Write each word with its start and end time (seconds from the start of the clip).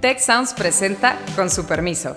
Tech 0.00 0.20
Sounds 0.20 0.54
presenta 0.54 1.16
con 1.34 1.50
su 1.50 1.66
permiso. 1.66 2.16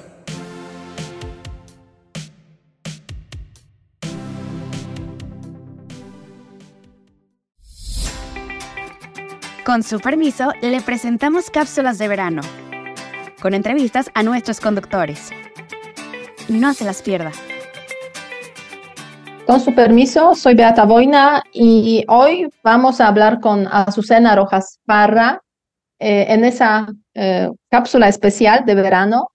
Con 9.65 9.81
su 9.81 9.99
permiso, 9.99 10.51
le 10.61 10.79
presentamos 10.81 11.49
cápsulas 11.49 11.97
de 11.97 12.07
verano, 12.07 12.43
con 13.41 13.55
entrevistas 13.55 14.11
a 14.13 14.21
nuestros 14.21 14.59
conductores. 14.59 15.31
No 16.49 16.75
se 16.75 16.85
las 16.85 17.01
pierda. 17.01 17.31
Con 19.47 19.59
su 19.59 19.73
permiso, 19.73 20.35
soy 20.35 20.53
Beata 20.53 20.85
Boina 20.85 21.41
y 21.51 22.05
hoy 22.09 22.47
vamos 22.63 23.01
a 23.01 23.07
hablar 23.07 23.39
con 23.39 23.67
Azucena 23.71 24.35
Rojas 24.35 24.79
Parra 24.85 25.41
eh, 26.03 26.25
en 26.33 26.43
esa 26.43 26.87
eh, 27.13 27.47
cápsula 27.69 28.07
especial 28.07 28.65
de 28.65 28.73
verano, 28.73 29.27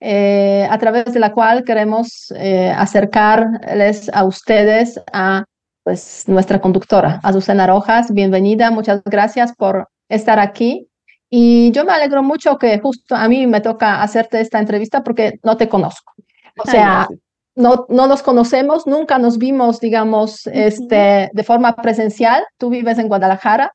eh, 0.00 0.68
a 0.70 0.76
través 0.76 1.06
de 1.14 1.18
la 1.18 1.32
cual 1.32 1.64
queremos 1.64 2.30
acercarles 2.76 4.10
a 4.12 4.24
ustedes 4.24 5.00
a 5.14 5.44
pues, 5.82 6.24
nuestra 6.28 6.60
conductora, 6.60 7.20
Azucena 7.22 7.66
Rojas. 7.66 8.12
Bienvenida, 8.12 8.70
muchas 8.70 9.02
gracias 9.04 9.54
por 9.56 9.88
estar 10.10 10.38
aquí. 10.38 10.88
Y 11.30 11.70
yo 11.70 11.86
me 11.86 11.92
alegro 11.92 12.22
mucho 12.22 12.58
que 12.58 12.78
justo 12.80 13.14
a 13.16 13.26
mí 13.26 13.46
me 13.46 13.62
toca 13.62 14.02
hacerte 14.02 14.42
esta 14.42 14.58
entrevista 14.58 15.02
porque 15.02 15.38
no 15.42 15.56
te 15.56 15.70
conozco. 15.70 16.12
O 16.58 16.70
sea, 16.70 17.08
no, 17.54 17.86
no 17.88 18.06
nos 18.06 18.22
conocemos, 18.22 18.86
nunca 18.86 19.18
nos 19.18 19.38
vimos, 19.38 19.80
digamos, 19.80 20.46
este, 20.48 21.30
de 21.32 21.44
forma 21.44 21.76
presencial. 21.76 22.44
Tú 22.58 22.68
vives 22.68 22.98
en 22.98 23.08
Guadalajara, 23.08 23.72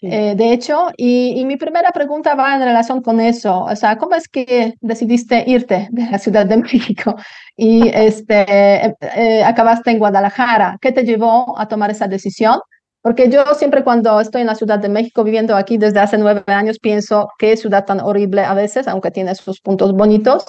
eh, 0.00 0.34
de 0.36 0.52
hecho, 0.52 0.90
y, 0.96 1.44
mi 1.44 1.56
primera 1.56 1.90
pregunta 1.90 2.34
va 2.34 2.54
en 2.54 2.62
relación 2.62 3.02
con 3.02 3.20
eso. 3.20 3.64
O 3.64 3.76
sea, 3.76 3.98
¿cómo 3.98 4.14
es 4.14 4.28
que 4.28 4.74
decidiste 4.80 5.44
irte 5.46 5.88
de 5.90 6.10
la 6.10 6.18
Ciudad 6.18 6.46
de 6.46 6.56
México 6.72 7.16
y 7.56 7.88
este, 7.88 8.44
eh, 8.86 8.94
eh, 9.16 9.42
acabaste 9.44 9.90
en 9.90 9.98
Guadalajara? 9.98 10.78
¿Qué 10.80 10.92
te 10.92 11.04
llevó 11.04 11.58
a 11.58 11.66
tomar 11.66 11.90
esa 11.90 12.06
decisión? 12.06 12.60
Porque 13.02 13.28
yo 13.28 13.44
siempre 13.54 13.82
cuando 13.84 14.20
estoy 14.20 14.42
en 14.42 14.48
la 14.48 14.54
Ciudad 14.54 14.78
de 14.78 14.88
México, 14.88 15.24
viviendo 15.24 15.56
aquí 15.56 15.78
desde 15.78 16.00
hace 16.00 16.18
nueve 16.18 16.42
años, 16.46 16.78
pienso 16.78 17.28
qué 17.38 17.56
ciudad 17.56 17.84
tan 17.84 18.00
horrible 18.00 18.42
a 18.42 18.54
veces, 18.54 18.86
aunque 18.86 19.10
tiene 19.10 19.34
sus 19.34 19.60
puntos 19.60 19.92
bonitos, 19.92 20.44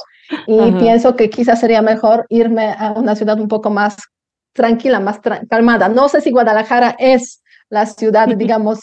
y 0.46 0.72
pienso 0.74 1.16
que 1.16 1.30
quizás 1.30 1.60
sería 1.60 1.82
mejor 1.82 2.26
irme 2.30 2.76
a 2.78 2.92
una 2.92 3.16
ciudad 3.16 3.40
un 3.40 3.48
poco 3.48 3.70
más 3.72 3.98
tranquila, 4.54 5.00
más 5.00 5.20
calmada. 5.50 5.90
No 5.90 6.10
sé 6.10 6.22
si 6.22 6.32
Guadalajara 6.32 6.96
es 7.00 7.42
la 7.70 7.86
ciudad, 7.86 8.28
digamos, 8.28 8.80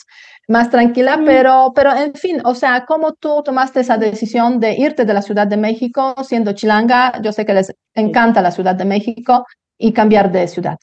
más 0.49 0.71
tranquila, 0.71 1.21
pero, 1.25 1.73
pero 1.75 1.95
en 1.97 2.15
fin, 2.15 2.41
o 2.45 2.55
sea, 2.55 2.85
¿cómo 2.87 3.15
tú 3.15 3.43
tomaste 3.45 3.81
esa 3.81 3.97
decisión 3.97 4.61
de 4.61 4.75
irte 4.75 5.05
de 5.05 5.15
la 5.15 5.23
Ciudad 5.23 5.47
de 5.47 5.57
México 5.57 6.15
siendo 6.23 6.53
chilanga? 6.53 7.21
Yo 7.23 7.33
sé 7.33 7.45
que 7.45 7.55
les 7.55 7.75
encanta 7.95 8.43
la 8.43 8.53
Ciudad 8.53 8.75
de 8.75 8.85
México 8.85 9.45
y 9.79 9.93
cambiar 9.93 10.31
de 10.31 10.47
ciudad. 10.49 10.79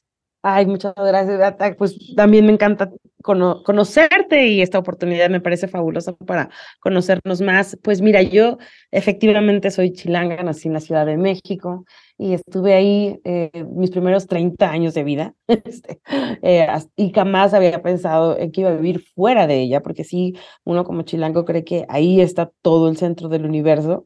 Ay, 0.45 0.65
muchas 0.65 0.93
gracias, 0.95 1.55
Pues 1.77 1.97
también 2.17 2.45
me 2.45 2.51
encanta 2.51 2.91
conocerte 3.21 4.47
y 4.47 4.61
esta 4.61 4.77
oportunidad 4.77 5.29
me 5.29 5.39
parece 5.39 5.69
fabulosa 5.69 6.13
para 6.13 6.49
conocernos 6.81 7.39
más. 7.39 7.77
Pues 7.81 8.01
mira, 8.01 8.21
yo 8.21 8.57
efectivamente 8.91 9.71
soy 9.71 9.93
chilanga, 9.93 10.43
nací 10.43 10.67
en 10.67 10.73
la 10.73 10.81
Ciudad 10.81 11.05
de 11.05 11.15
México 11.15 11.85
y 12.23 12.35
estuve 12.35 12.73
ahí 12.73 13.19
eh, 13.25 13.65
mis 13.75 13.91
primeros 13.91 14.27
30 14.27 14.71
años 14.71 14.93
de 14.93 15.03
vida 15.03 15.35
este, 15.47 15.99
eh, 16.41 16.67
y 16.95 17.11
jamás 17.11 17.53
había 17.53 17.83
pensado 17.83 18.39
en 18.39 18.49
que 18.53 18.61
iba 18.61 18.69
a 18.69 18.75
vivir 18.75 19.03
fuera 19.13 19.45
de 19.45 19.59
ella, 19.59 19.81
porque 19.81 20.05
sí, 20.05 20.33
uno 20.63 20.85
como 20.85 21.01
chilango 21.01 21.43
cree 21.43 21.65
que 21.65 21.85
ahí 21.89 22.21
está 22.21 22.49
todo 22.61 22.87
el 22.87 22.95
centro 22.95 23.27
del 23.27 23.45
universo. 23.45 24.05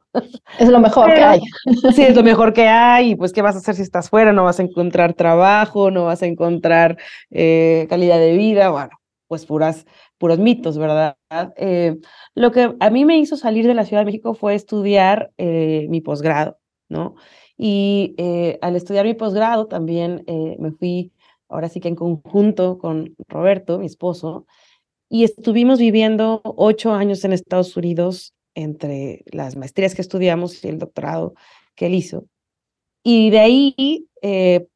Es 0.58 0.70
lo 0.70 0.80
mejor 0.80 1.14
que 1.14 1.22
hay. 1.22 1.42
Sí, 1.94 2.02
es 2.02 2.16
lo 2.16 2.23
mejor 2.23 2.54
que 2.54 2.68
hay 2.68 3.12
y 3.12 3.16
pues 3.16 3.34
¿qué 3.34 3.44
vas 3.44 3.54
a 3.54 3.60
hacer 3.60 3.76
si 3.76 3.84
estás 3.84 4.10
fuera? 4.10 4.34
No 4.34 4.45
vas 4.45 4.60
a 4.60 4.64
encontrar 4.64 5.14
trabajo, 5.14 5.92
no 5.92 6.06
vas 6.06 6.23
a 6.23 6.26
encontrar 6.26 6.98
eh, 7.30 7.86
calidad 7.88 8.17
de 8.17 8.36
vida, 8.36 8.72
bueno, 8.72 8.98
pues 9.28 9.45
puras, 9.45 9.86
puros 10.17 10.39
mitos, 10.39 10.80
¿verdad? 10.80 11.17
lo 12.34 12.52
que 12.52 12.73
a 12.80 12.89
mí 12.89 13.05
me 13.05 13.20
hizo 13.20 13.38
salir 13.38 13.67
de 13.67 13.76
la 13.76 13.86
Ciudad 13.86 14.02
de 14.02 14.05
México 14.05 14.34
fue 14.34 14.55
estudiar 14.55 15.32
mi 15.38 16.02
posgrado, 16.02 16.58
¿no? 16.89 17.16
Y 17.58 18.14
eh, 18.18 18.60
al 18.62 18.76
estudiar 18.76 19.06
mi 19.06 19.14
posgrado 19.14 19.68
también 19.68 20.23
eh, 20.28 20.56
me 20.60 20.72
fui, 20.72 21.12
ahora 21.50 21.70
sí 21.70 21.80
que 21.80 21.88
en 21.88 21.95
conjunto 21.95 22.78
con 22.78 23.16
Roberto, 23.28 23.80
mi 23.80 23.88
esposo, 23.88 24.45
y 25.10 25.23
estuvimos 25.23 25.80
viviendo 25.80 26.42
ocho 26.44 26.94
años 26.94 27.23
en 27.23 27.34
Estados 27.34 27.76
Unidos 27.78 28.34
entre 28.54 29.23
las 29.32 29.56
maestrías 29.56 29.96
que 29.96 30.02
estudiamos 30.02 30.64
y 30.64 30.67
el 30.67 30.80
doctorado 30.80 31.34
que 31.76 31.88
él 31.88 31.96
hizo. 31.96 32.26
Y 33.04 33.30
de 33.30 33.40
ahí 33.40 34.08
eh, 34.22 34.67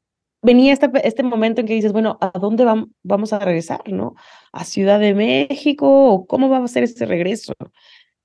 venía 0.42 0.74
este, 0.74 0.90
este 1.04 1.24
momento 1.24 1.62
en 1.62 1.68
que 1.68 1.74
dices, 1.74 1.92
bueno, 1.92 2.18
¿a 2.22 2.32
dónde 2.40 2.66
vamos 3.04 3.34
a 3.34 3.40
regresar? 3.40 3.82
¿no? 3.88 4.16
¿A 4.52 4.64
Ciudad 4.66 5.00
de 5.00 5.14
México? 5.14 6.26
¿Cómo 6.28 6.50
va 6.50 6.64
a 6.64 6.68
ser 6.68 6.84
este 6.84 7.06
regreso? 7.06 7.54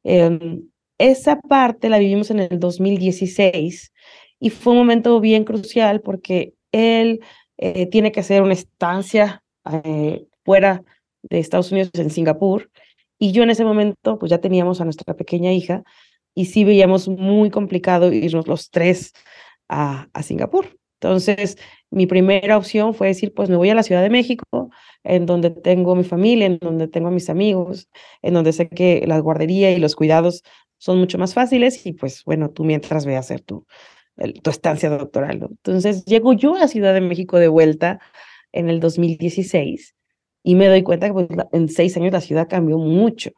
Em, 0.05 0.69
esa 0.99 1.41
parte 1.41 1.89
la 1.89 1.99
vivimos 1.99 2.31
en 2.31 2.41
el 2.41 2.61
2016 2.61 3.93
y 4.41 4.51
fue 4.51 4.73
un 4.73 4.79
momento 4.79 5.21
bien 5.21 5.45
crucial 5.45 6.01
porque 6.01 6.55
él 6.73 7.21
eh, 7.59 7.87
tiene 7.87 8.13
que 8.13 8.21
hacer 8.21 8.43
una 8.43 8.53
estancia 8.53 9.43
eh, 9.85 10.27
fuera 10.45 10.83
de 11.23 11.39
Estados 11.39 11.73
Unidos 11.73 11.91
en 11.95 12.11
Singapur 12.11 12.71
y 13.19 13.33
yo 13.33 13.43
en 13.43 13.51
ese 13.51 13.65
momento 13.65 14.19
pues 14.19 14.31
ya 14.31 14.39
teníamos 14.39 14.81
a 14.81 14.85
nuestra 14.85 15.15
pequeña 15.15 15.53
hija 15.53 15.83
y 16.35 16.47
sí 16.47 16.65
veíamos 16.65 17.09
muy 17.09 17.51
complicado 17.51 18.13
irnos 18.13 18.47
los 18.47 18.71
tres 18.71 19.13
a, 19.69 20.09
a 20.13 20.23
Singapur. 20.23 20.79
Entonces, 21.01 21.57
mi 21.91 22.07
primera 22.07 22.57
opción 22.57 22.95
fue 22.95 23.09
decir, 23.09 23.33
pues 23.35 23.51
me 23.51 23.57
voy 23.57 23.71
a 23.71 23.75
la 23.75 23.83
Ciudad 23.83 24.03
de 24.03 24.11
México, 24.11 24.71
en 25.05 25.27
donde 25.27 25.51
tengo 25.51 25.95
mi 25.95 26.05
familia, 26.05 26.47
en 26.47 26.59
donde 26.59 26.89
tengo 26.89 27.09
a 27.09 27.11
mis 27.11 27.29
amigos, 27.31 27.89
en 28.23 28.35
donde 28.35 28.53
sé 28.53 28.69
que 28.69 29.05
la 29.07 29.19
guardería 29.19 29.71
y 29.71 29.79
los 29.79 29.95
cuidados 29.95 30.43
son 30.79 30.99
mucho 30.99 31.19
más 31.19 31.35
fáciles 31.35 31.87
y 31.87 31.93
pues 31.93 32.23
bueno, 32.25 32.51
tú 32.51 32.65
mientras 32.65 33.07
ve 33.07 33.17
a 33.17 33.21
hacer 33.21 33.41
tu, 33.41 33.67
tu 34.43 34.51
estancia 34.51 34.89
doctoral. 34.91 35.47
Entonces 35.51 36.05
llego 36.05 36.33
yo 36.33 36.57
a 36.57 36.69
Ciudad 36.69 36.95
de 36.95 37.01
México 37.01 37.39
de 37.39 37.49
vuelta 37.49 38.01
en 38.53 38.71
el 38.71 38.81
2016 38.81 39.95
y 40.43 40.55
me 40.55 40.69
doy 40.69 40.83
cuenta 40.83 41.09
que 41.09 41.13
pues, 41.13 41.29
en 41.53 41.69
seis 41.69 41.97
años 41.97 42.13
la 42.13 42.21
ciudad 42.21 42.49
cambió 42.49 42.79
mucho. 42.79 43.33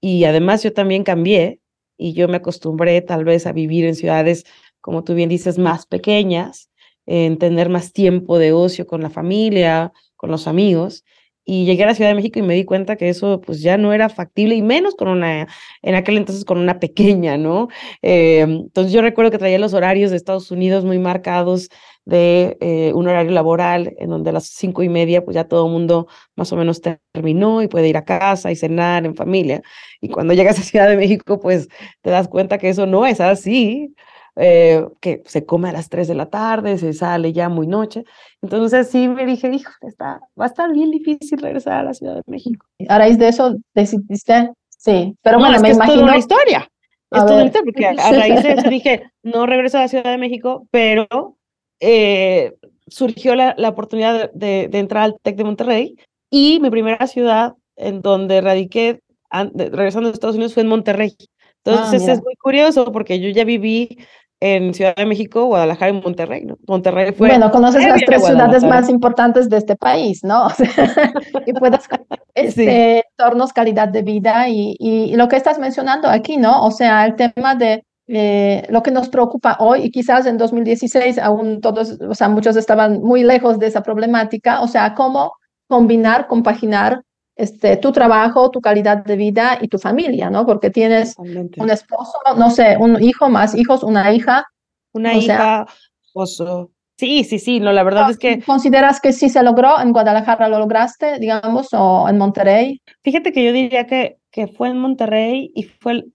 Y 0.00 0.24
además 0.24 0.62
yo 0.62 0.72
también 0.72 1.04
cambié 1.04 1.60
y 1.98 2.12
yo 2.12 2.28
me 2.28 2.36
acostumbré 2.36 3.00
tal 3.02 3.24
vez 3.24 3.46
a 3.46 3.52
vivir 3.52 3.84
en 3.84 3.94
ciudades, 3.94 4.44
como 4.80 5.04
tú 5.04 5.14
bien 5.14 5.28
dices, 5.28 5.58
más 5.58 5.86
pequeñas, 5.86 6.70
en 7.06 7.38
tener 7.38 7.68
más 7.68 7.92
tiempo 7.92 8.38
de 8.38 8.52
ocio 8.52 8.86
con 8.86 9.02
la 9.02 9.10
familia, 9.10 9.92
con 10.16 10.30
los 10.30 10.46
amigos 10.46 11.04
y 11.48 11.64
llegué 11.64 11.84
a 11.84 11.86
la 11.86 11.94
Ciudad 11.94 12.10
de 12.10 12.16
México 12.16 12.40
y 12.40 12.42
me 12.42 12.54
di 12.54 12.64
cuenta 12.64 12.96
que 12.96 13.08
eso 13.08 13.40
pues 13.40 13.62
ya 13.62 13.78
no 13.78 13.92
era 13.92 14.08
factible 14.08 14.56
y 14.56 14.62
menos 14.62 14.96
con 14.96 15.08
una, 15.08 15.46
en 15.82 15.94
aquel 15.94 16.16
entonces 16.18 16.44
con 16.44 16.58
una 16.58 16.80
pequeña, 16.80 17.38
¿no? 17.38 17.68
Eh, 18.02 18.40
entonces 18.40 18.92
yo 18.92 19.00
recuerdo 19.00 19.30
que 19.30 19.38
traía 19.38 19.58
los 19.60 19.72
horarios 19.72 20.10
de 20.10 20.16
Estados 20.16 20.50
Unidos 20.50 20.84
muy 20.84 20.98
marcados 20.98 21.68
de 22.04 22.56
eh, 22.60 22.92
un 22.94 23.08
horario 23.08 23.30
laboral 23.32 23.94
en 23.98 24.10
donde 24.10 24.30
a 24.30 24.32
las 24.32 24.46
cinco 24.48 24.82
y 24.82 24.88
media 24.88 25.24
pues 25.24 25.36
ya 25.36 25.44
todo 25.48 25.66
el 25.66 25.72
mundo 25.72 26.08
más 26.36 26.52
o 26.52 26.56
menos 26.56 26.80
terminó 27.12 27.62
y 27.62 27.68
puede 27.68 27.88
ir 27.88 27.96
a 27.96 28.04
casa 28.04 28.50
y 28.50 28.56
cenar 28.56 29.06
en 29.06 29.14
familia. 29.14 29.62
Y 30.00 30.08
cuando 30.08 30.34
llegas 30.34 30.58
a 30.58 30.62
Ciudad 30.62 30.88
de 30.88 30.96
México 30.96 31.38
pues 31.40 31.68
te 32.02 32.10
das 32.10 32.28
cuenta 32.28 32.58
que 32.58 32.68
eso 32.70 32.86
no 32.86 33.06
es 33.06 33.20
así. 33.20 33.94
Eh, 34.38 34.86
que 35.00 35.22
se 35.24 35.46
come 35.46 35.70
a 35.70 35.72
las 35.72 35.88
3 35.88 36.08
de 36.08 36.14
la 36.14 36.26
tarde, 36.26 36.76
se 36.76 36.92
sale 36.92 37.32
ya 37.32 37.48
muy 37.48 37.66
noche. 37.66 38.04
Entonces 38.42 38.90
sí 38.90 39.08
me 39.08 39.24
dije, 39.24 39.48
hijo, 39.48 39.72
está, 39.80 40.20
va 40.38 40.44
a 40.44 40.48
estar 40.48 40.70
bien 40.72 40.90
difícil 40.90 41.38
regresar 41.38 41.78
a 41.78 41.82
la 41.84 41.94
Ciudad 41.94 42.16
de 42.16 42.22
México. 42.26 42.66
A 42.86 42.98
raíz 42.98 43.18
de 43.18 43.28
eso 43.28 43.54
decidiste, 43.74 44.50
sí, 44.68 45.16
pero 45.22 45.38
bueno, 45.38 45.58
me 45.60 45.70
es 45.70 45.76
imagino... 45.76 46.00
Toda 46.00 46.12
la 46.12 46.18
historia. 46.18 46.68
Es 47.10 47.24
toda 47.24 47.36
la 47.38 47.46
historia, 47.46 47.64
porque 47.64 47.86
a, 47.86 48.12
raíz 48.12 48.42
de 48.42 48.52
eso 48.52 48.68
dije, 48.68 49.10
no 49.22 49.46
regreso 49.46 49.78
a 49.78 49.82
la 49.82 49.88
Ciudad 49.88 50.10
de 50.10 50.18
México, 50.18 50.66
pero 50.70 51.38
eh, 51.80 52.52
surgió 52.88 53.36
la, 53.36 53.54
la 53.56 53.70
oportunidad 53.70 54.30
de, 54.34 54.68
de, 54.68 54.78
entrar 54.78 55.04
al 55.04 55.18
TEC 55.22 55.36
de 55.36 55.44
Monterrey 55.44 55.96
y 56.28 56.60
mi 56.60 56.68
primera 56.68 57.06
ciudad 57.06 57.54
en 57.76 58.02
donde 58.02 58.42
radiqué, 58.42 59.00
regresando 59.30 60.10
a 60.10 60.12
Estados 60.12 60.36
Unidos, 60.36 60.52
fue 60.52 60.62
en 60.62 60.68
Monterrey. 60.68 61.16
Entonces 61.64 62.08
ah, 62.08 62.12
es 62.12 62.22
muy 62.22 62.36
curioso 62.36 62.92
porque 62.92 63.18
yo 63.18 63.28
ya 63.30 63.44
viví 63.44 63.98
en 64.40 64.74
Ciudad 64.74 64.94
de 64.96 65.06
México, 65.06 65.46
Guadalajara 65.46 65.90
y 65.90 66.00
Monterrey, 66.00 66.44
¿no? 66.44 66.58
Monterrey 66.66 67.12
fue... 67.12 67.28
Bueno, 67.28 67.50
conoces 67.50 67.86
las 67.86 68.02
tres 68.04 68.24
ciudades 68.24 68.62
más 68.64 68.88
importantes 68.90 69.48
de 69.48 69.56
este 69.56 69.76
país, 69.76 70.22
¿no? 70.22 70.48
y 71.46 71.52
puedes 71.54 71.88
este, 72.34 73.04
entornos, 73.10 73.52
calidad 73.52 73.88
de 73.88 74.02
vida 74.02 74.48
y, 74.48 74.76
y, 74.78 75.16
lo 75.16 75.28
que 75.28 75.36
estás 75.36 75.58
mencionando 75.58 76.08
aquí, 76.08 76.36
¿no? 76.36 76.64
O 76.64 76.70
sea, 76.70 77.06
el 77.06 77.16
tema 77.16 77.54
de 77.54 77.82
eh, 78.08 78.66
lo 78.68 78.82
que 78.82 78.92
nos 78.92 79.08
preocupa 79.08 79.56
hoy 79.58 79.84
y 79.84 79.90
quizás 79.90 80.26
en 80.26 80.38
2016 80.38 81.18
aún 81.18 81.60
todos, 81.60 81.98
o 82.00 82.14
sea, 82.14 82.28
muchos 82.28 82.56
estaban 82.56 83.00
muy 83.02 83.24
lejos 83.24 83.58
de 83.58 83.66
esa 83.66 83.82
problemática, 83.82 84.60
o 84.60 84.68
sea, 84.68 84.94
cómo 84.94 85.32
combinar, 85.66 86.28
compaginar 86.28 87.02
este, 87.36 87.76
tu 87.76 87.92
trabajo, 87.92 88.50
tu 88.50 88.60
calidad 88.60 89.04
de 89.04 89.16
vida 89.16 89.58
y 89.60 89.68
tu 89.68 89.78
familia, 89.78 90.30
¿no? 90.30 90.46
Porque 90.46 90.70
tienes 90.70 91.14
un 91.18 91.70
esposo, 91.70 92.18
no 92.36 92.50
sé, 92.50 92.76
un 92.78 93.02
hijo, 93.02 93.28
más 93.28 93.54
hijos, 93.54 93.82
una 93.82 94.12
hija. 94.12 94.46
Una 94.92 95.14
hija, 95.14 95.66
esposo. 96.02 96.70
Sí, 96.98 97.24
sí, 97.24 97.38
sí, 97.38 97.60
no, 97.60 97.72
la 97.72 97.82
verdad 97.82 98.08
es 98.08 98.16
que... 98.16 98.40
¿Consideras 98.40 99.02
que 99.02 99.12
sí 99.12 99.28
se 99.28 99.42
logró? 99.42 99.78
¿En 99.78 99.92
Guadalajara 99.92 100.48
lo 100.48 100.58
lograste, 100.58 101.18
digamos, 101.18 101.68
o 101.72 102.08
en 102.08 102.16
Monterrey? 102.16 102.80
Fíjate 103.04 103.32
que 103.32 103.44
yo 103.44 103.52
diría 103.52 103.86
que, 103.86 104.16
que 104.30 104.46
fue 104.46 104.68
en 104.68 104.78
Monterrey 104.78 105.52
y 105.54 105.64
fue 105.64 106.06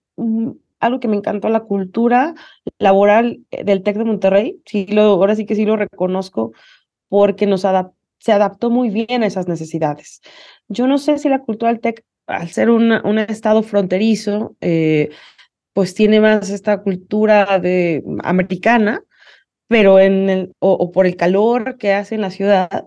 algo 0.79 0.99
que 0.99 1.07
me 1.07 1.17
encantó, 1.17 1.49
la 1.49 1.59
cultura 1.59 2.33
laboral 2.79 3.41
eh, 3.51 3.63
del 3.63 3.83
TEC 3.83 3.97
de 3.97 4.05
Monterrey. 4.05 4.61
Sí, 4.65 4.87
lo, 4.87 5.03
ahora 5.03 5.35
sí 5.35 5.45
que 5.45 5.53
sí 5.53 5.65
lo 5.65 5.77
reconozco 5.77 6.51
porque 7.09 7.45
nos 7.45 7.63
se 8.21 8.31
adaptó 8.31 8.69
muy 8.69 8.89
bien 8.89 9.23
a 9.23 9.27
esas 9.27 9.47
necesidades. 9.47 10.21
Yo 10.71 10.87
no 10.87 10.97
sé 10.97 11.17
si 11.17 11.29
la 11.29 11.39
cultura 11.39 11.71
del 11.71 11.81
TEC, 11.81 12.03
al 12.27 12.49
ser 12.49 12.69
un 12.69 13.19
estado 13.19 13.61
fronterizo, 13.61 14.55
eh, 14.61 15.09
pues 15.73 15.93
tiene 15.93 16.19
más 16.19 16.49
esta 16.49 16.81
cultura 16.81 17.59
de, 17.59 18.03
americana, 18.23 19.01
pero 19.67 19.99
en 19.99 20.29
el, 20.29 20.53
o, 20.59 20.91
por 20.91 21.05
el 21.05 21.15
calor 21.15 21.77
que 21.77 21.93
hace 21.93 22.15
en 22.15 22.21
la 22.21 22.31
ciudad, 22.31 22.85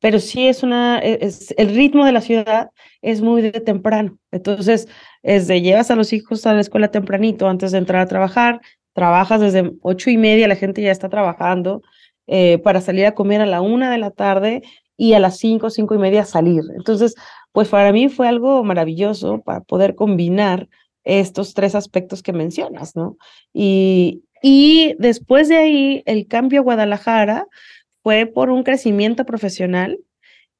pero 0.00 0.18
sí 0.18 0.48
es 0.48 0.62
una, 0.62 0.98
e, 0.98 1.18
es, 1.22 1.54
el 1.56 1.74
ritmo 1.74 2.04
de 2.04 2.12
la 2.12 2.20
ciudad 2.20 2.70
es 3.02 3.20
muy 3.22 3.42
de 3.42 3.52
temprano. 3.52 4.18
Entonces, 4.30 4.88
es 5.22 5.46
de 5.46 5.60
llevas 5.62 5.90
a 5.90 5.96
los 5.96 6.12
hijos 6.12 6.46
a 6.46 6.54
la 6.54 6.60
escuela 6.60 6.90
tempranito 6.90 7.48
antes 7.48 7.72
de 7.72 7.78
entrar 7.78 8.02
a 8.02 8.06
trabajar, 8.06 8.60
trabajas 8.94 9.40
desde 9.40 9.72
ocho 9.82 10.10
y 10.10 10.18
media, 10.18 10.48
la 10.48 10.56
gente 10.56 10.82
ya 10.82 10.90
está 10.90 11.08
trabajando, 11.08 11.82
eh, 12.26 12.58
para 12.58 12.80
salir 12.80 13.06
a 13.06 13.14
comer 13.14 13.40
a 13.40 13.46
la 13.46 13.60
una 13.60 13.90
de 13.90 13.98
la 13.98 14.10
tarde 14.10 14.62
y 14.96 15.14
a 15.14 15.18
las 15.18 15.38
cinco, 15.38 15.70
cinco 15.70 15.94
y 15.94 15.98
media 15.98 16.24
salir. 16.24 16.62
Entonces, 16.76 17.14
pues 17.52 17.68
para 17.68 17.92
mí 17.92 18.08
fue 18.08 18.28
algo 18.28 18.62
maravilloso 18.64 19.40
para 19.42 19.60
poder 19.60 19.94
combinar 19.94 20.68
estos 21.04 21.54
tres 21.54 21.74
aspectos 21.74 22.22
que 22.22 22.32
mencionas, 22.32 22.94
¿no? 22.94 23.16
Y, 23.52 24.22
y 24.42 24.94
después 24.98 25.48
de 25.48 25.56
ahí, 25.56 26.02
el 26.06 26.26
cambio 26.28 26.60
a 26.60 26.64
Guadalajara 26.64 27.46
fue 28.02 28.26
por 28.26 28.50
un 28.50 28.62
crecimiento 28.62 29.24
profesional 29.24 29.98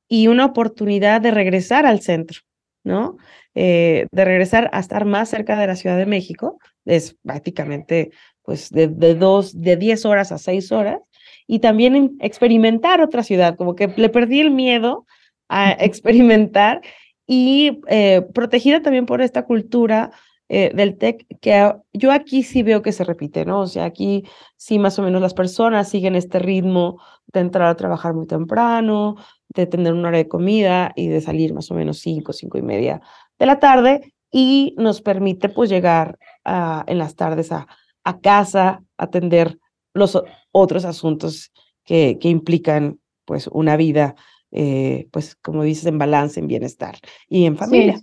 y 0.08 0.26
una 0.26 0.46
oportunidad 0.46 1.20
de 1.20 1.30
regresar 1.30 1.86
al 1.86 2.00
centro, 2.00 2.40
¿no? 2.84 3.16
Eh, 3.54 4.06
de 4.10 4.24
regresar 4.24 4.70
a 4.72 4.80
estar 4.80 5.04
más 5.04 5.28
cerca 5.28 5.58
de 5.58 5.66
la 5.66 5.76
Ciudad 5.76 5.96
de 5.96 6.06
México, 6.06 6.58
es 6.84 7.16
prácticamente 7.22 8.10
pues 8.42 8.70
de, 8.70 8.88
de 8.88 9.14
dos, 9.14 9.60
de 9.60 9.76
diez 9.76 10.04
horas 10.04 10.32
a 10.32 10.38
seis 10.38 10.72
horas, 10.72 10.98
y 11.46 11.58
también 11.58 12.16
experimentar 12.20 13.00
otra 13.00 13.22
ciudad, 13.22 13.56
como 13.56 13.74
que 13.74 13.88
le 13.88 14.08
perdí 14.08 14.40
el 14.40 14.50
miedo 14.50 15.06
a 15.48 15.72
experimentar 15.72 16.80
y 17.26 17.80
eh, 17.88 18.22
protegida 18.34 18.82
también 18.82 19.06
por 19.06 19.20
esta 19.22 19.44
cultura 19.44 20.10
eh, 20.48 20.70
del 20.74 20.98
TEC, 20.98 21.26
que 21.40 21.72
yo 21.92 22.12
aquí 22.12 22.42
sí 22.42 22.62
veo 22.62 22.82
que 22.82 22.92
se 22.92 23.04
repite, 23.04 23.44
¿no? 23.44 23.60
O 23.60 23.66
sea, 23.66 23.86
aquí 23.86 24.24
sí 24.56 24.78
más 24.78 24.98
o 24.98 25.02
menos 25.02 25.22
las 25.22 25.34
personas 25.34 25.88
siguen 25.88 26.14
este 26.14 26.38
ritmo 26.38 27.00
de 27.32 27.40
entrar 27.40 27.68
a 27.68 27.76
trabajar 27.76 28.12
muy 28.12 28.26
temprano, 28.26 29.16
de 29.54 29.66
tener 29.66 29.94
una 29.94 30.08
hora 30.08 30.18
de 30.18 30.28
comida 30.28 30.92
y 30.94 31.08
de 31.08 31.20
salir 31.20 31.54
más 31.54 31.70
o 31.70 31.74
menos 31.74 32.00
cinco, 32.00 32.32
cinco 32.32 32.58
y 32.58 32.62
media 32.62 33.00
de 33.38 33.46
la 33.46 33.60
tarde 33.60 34.12
y 34.30 34.74
nos 34.78 35.00
permite 35.00 35.48
pues 35.48 35.70
llegar 35.70 36.18
en 36.44 36.98
las 36.98 37.16
tardes 37.16 37.52
a, 37.52 37.66
a 38.04 38.20
casa, 38.20 38.82
atender 38.96 39.58
los 39.94 40.22
otros 40.52 40.84
asuntos 40.84 41.52
que, 41.84 42.18
que 42.20 42.28
implican 42.28 42.98
pues 43.24 43.48
una 43.48 43.76
vida, 43.76 44.14
eh, 44.50 45.08
pues 45.10 45.36
como 45.36 45.62
dices, 45.62 45.86
en 45.86 45.98
balance, 45.98 46.38
en 46.38 46.46
bienestar 46.46 46.96
y 47.28 47.46
en 47.46 47.56
familia. 47.56 48.00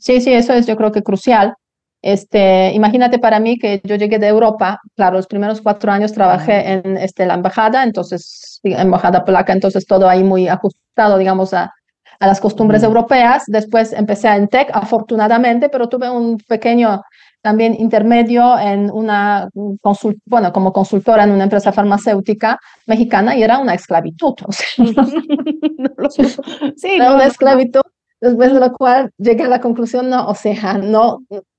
sí, 0.00 0.20
sí, 0.20 0.32
eso 0.32 0.52
es 0.52 0.66
yo 0.66 0.76
creo 0.76 0.92
que 0.92 1.02
crucial. 1.02 1.54
Este, 2.02 2.70
imagínate 2.74 3.18
para 3.18 3.40
mí 3.40 3.58
que 3.58 3.80
yo 3.82 3.96
llegué 3.96 4.18
de 4.18 4.28
Europa, 4.28 4.78
claro, 4.94 5.16
los 5.16 5.26
primeros 5.26 5.62
cuatro 5.62 5.90
años 5.90 6.12
trabajé 6.12 6.72
en 6.72 6.98
este, 6.98 7.24
la 7.24 7.32
embajada, 7.32 7.82
entonces, 7.82 8.60
embajada 8.62 9.24
polaca, 9.24 9.54
entonces 9.54 9.86
todo 9.86 10.06
ahí 10.06 10.22
muy 10.22 10.46
ajustado, 10.46 11.16
digamos, 11.16 11.54
a, 11.54 11.72
a 12.20 12.26
las 12.26 12.40
costumbres 12.40 12.82
europeas. 12.82 13.44
Después 13.46 13.94
empecé 13.94 14.28
en 14.28 14.48
tech, 14.48 14.68
afortunadamente, 14.74 15.70
pero 15.70 15.88
tuve 15.88 16.10
un 16.10 16.36
pequeño 16.46 17.00
también 17.44 17.76
intermedio 17.78 18.58
en 18.58 18.90
una 18.90 19.50
consult 19.82 20.16
bueno, 20.24 20.50
como 20.50 20.72
consultora 20.72 21.24
en 21.24 21.30
una 21.30 21.44
empresa 21.44 21.72
farmacéutica 21.72 22.58
mexicana 22.86 23.36
y 23.36 23.42
era 23.42 23.58
una 23.58 23.74
esclavitud. 23.74 24.32
O 24.46 24.50
sea, 24.50 24.66
sí, 26.76 26.98
no, 26.98 27.14
una 27.16 27.26
esclavitud, 27.26 27.82
después 28.18 28.50
de 28.50 28.60
lo 28.60 28.72
cual 28.72 29.10
llegué 29.18 29.42
a 29.42 29.48
la 29.48 29.60
conclusión, 29.60 30.08
no, 30.08 30.26
o 30.26 30.34
sea, 30.34 30.78
no, 30.78 31.18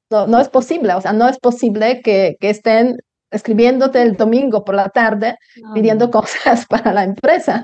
no, 0.09 0.39
es 0.39 0.49
posible, 0.49 0.95
o 0.95 1.01
sea, 1.01 1.13
no 1.13 1.29
es 1.29 1.37
posible 1.37 2.01
que, 2.01 2.35
que 2.39 2.49
estén 2.49 2.97
escribiéndote 3.29 4.01
el 4.01 4.17
domingo 4.17 4.65
por 4.65 4.73
la 4.73 4.89
tarde 4.89 5.35
pidiendo 5.75 6.09
cosas 6.09 6.65
para 6.69 6.93
la 6.93 7.03
empresa. 7.03 7.63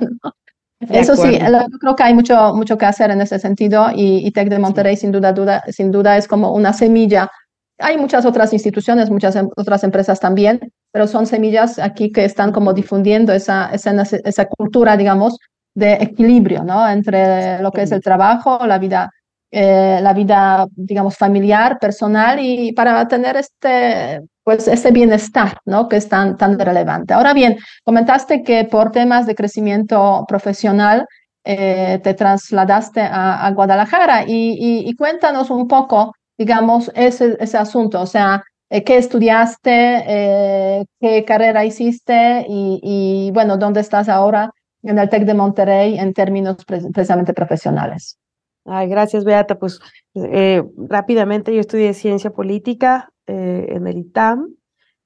Eso 0.90 1.16
sí, 1.16 1.40
yo 1.40 1.80
creo 1.80 1.96
que 1.96 2.04
hay 2.04 2.14
mucho, 2.14 2.54
mucho 2.54 2.78
que 2.78 2.86
hacer 2.86 3.10
en 3.10 3.22
ese 3.22 3.40
sentido 3.40 3.88
y, 3.96 4.28
y 4.28 4.32
Tech 4.32 4.48
de 4.48 4.60
Monterrey 4.60 4.96
sin 4.96 5.12
duda, 5.12 5.34
duda, 5.34 5.64
sin 5.70 5.92
duda 5.92 6.18
es 6.18 6.28
como 6.28 6.54
una 6.54 6.72
semilla. 6.72 7.32
Hay 7.82 7.98
muchas 7.98 8.26
otras 8.26 8.54
instituciones, 8.54 9.10
muchas 9.10 9.36
em, 9.36 9.50
otras 9.56 9.84
empresas 9.84 10.20
también, 10.20 10.60
pero 10.92 11.08
son 11.08 11.26
semillas 11.26 11.80
aquí 11.80 12.12
que 12.12 12.26
están 12.26 12.52
como 12.52 12.74
difundiendo 12.74 13.34
esa, 13.34 13.72
esa, 13.74 13.92
esa 14.02 14.46
cultura, 14.46 14.98
digamos, 14.98 15.38
de 15.76 15.94
equilibrio, 15.94 16.64
¿no? 16.64 16.88
Entre 16.90 17.60
lo 17.62 17.72
que 17.72 17.84
es 17.84 17.92
el 17.92 18.02
trabajo, 18.02 18.66
la 18.66 18.78
vida 18.78 19.10
eh, 19.54 20.00
la 20.02 20.14
vida, 20.14 20.66
digamos, 20.78 21.18
familiar, 21.18 21.78
personal 21.78 22.40
y 22.40 22.72
para 22.72 23.06
tener 23.10 23.36
este, 23.36 24.22
pues, 24.46 24.66
ese 24.70 24.92
bienestar, 24.92 25.58
¿no? 25.66 25.90
Que 25.90 25.98
es 25.98 26.08
tan, 26.08 26.38
tan 26.38 26.58
relevante. 26.58 27.14
Ahora 27.14 27.34
bien, 27.34 27.58
comentaste 27.84 28.44
que 28.44 28.64
por 28.64 28.92
temas 28.92 29.26
de 29.26 29.36
crecimiento 29.36 30.24
profesional 30.26 31.06
eh, 31.44 32.00
te 32.02 32.14
trasladaste 32.14 33.02
a, 33.02 33.52
Guadalajara 33.52 34.24
y, 34.26 34.88
y, 34.88 34.96
cuéntanos 34.96 35.50
un 35.50 35.68
poco, 35.68 36.14
digamos, 36.38 36.92
ese, 36.96 37.38
ese 37.40 37.58
asunto, 37.58 38.02
o 38.02 38.06
sea, 38.06 38.44
eh, 38.70 38.84
qué 38.84 38.98
estudiaste, 38.98 40.86
qué 41.00 41.26
carrera 41.26 41.66
hiciste 41.66 42.46
y, 42.48 42.80
y, 42.82 43.32
bueno, 43.32 43.58
dónde 43.58 43.82
estás 43.82 44.10
ahora 44.10 44.52
en 44.84 44.98
el 44.98 45.10
TEC 45.10 45.26
de 45.26 45.34
Monterrey 45.34 46.00
en 46.00 46.14
términos 46.14 46.58
precisamente 46.66 47.34
profesionales. 47.34 48.18
Gracias, 48.66 49.24
Beata. 49.24 49.58
Pues 49.58 49.80
eh, 50.16 50.64
rápidamente 50.78 51.54
yo 51.54 51.60
estudié 51.60 51.94
ciencia 51.94 52.32
política 52.32 53.12
eh, 53.28 53.68
en 53.70 53.88
el 53.88 53.98
ITAM, 53.98 54.56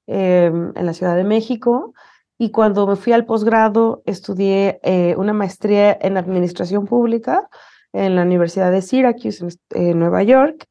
em, 0.06 0.72
en 0.74 0.86
la 0.86 0.92
Ciudad 0.92 1.16
de 1.16 1.24
México, 1.24 1.94
y 2.38 2.50
cuando 2.50 2.86
me 2.86 2.96
fui 2.96 3.12
al 3.12 3.24
posgrado 3.24 4.02
estudié 4.04 4.78
eh, 4.82 5.14
una 5.16 5.32
maestría 5.32 5.96
en 6.00 6.18
administración 6.18 6.84
pública 6.84 7.48
en 7.92 8.14
la 8.14 8.22
Universidad 8.22 8.70
de 8.70 8.82
Syracuse, 8.82 9.46
en 9.70 9.98
Nueva 9.98 10.22
York, 10.22 10.66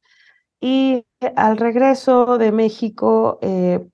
y 0.65 1.05
al 1.35 1.57
regreso 1.57 2.39
de 2.39 2.51
México 2.51 3.39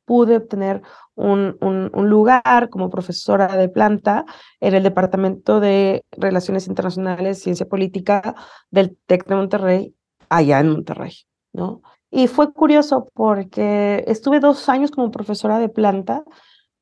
pude 0.06 0.38
obtener 0.38 0.82
un, 1.16 1.58
un, 1.60 2.10
lugar 2.10 2.70
como 2.70 2.90
profesora 2.90 3.58
de 3.58 3.68
planta 3.68 4.24
en 4.62 4.76
el 4.76 4.84
Departamento 4.84 5.60
de 5.60 6.06
Relaciones 6.12 6.68
Internacionales, 6.68 7.44
Ciencia 7.44 7.66
Política 7.66 8.36
del 8.70 8.98
TEC 9.06 9.28
de 9.28 9.36
Monterrey, 9.36 9.96
allá 10.30 10.62
en 10.62 10.70
Monterrey, 10.70 11.12
¿no? 11.52 11.82
Y 12.10 12.28
fue 12.28 12.54
curioso 12.54 13.10
porque 13.14 14.06
estuve 14.08 14.40
dos 14.40 14.70
años 14.70 14.92
como 14.92 15.12
profesora 15.12 15.60
de 15.60 15.68
planta, 15.68 16.24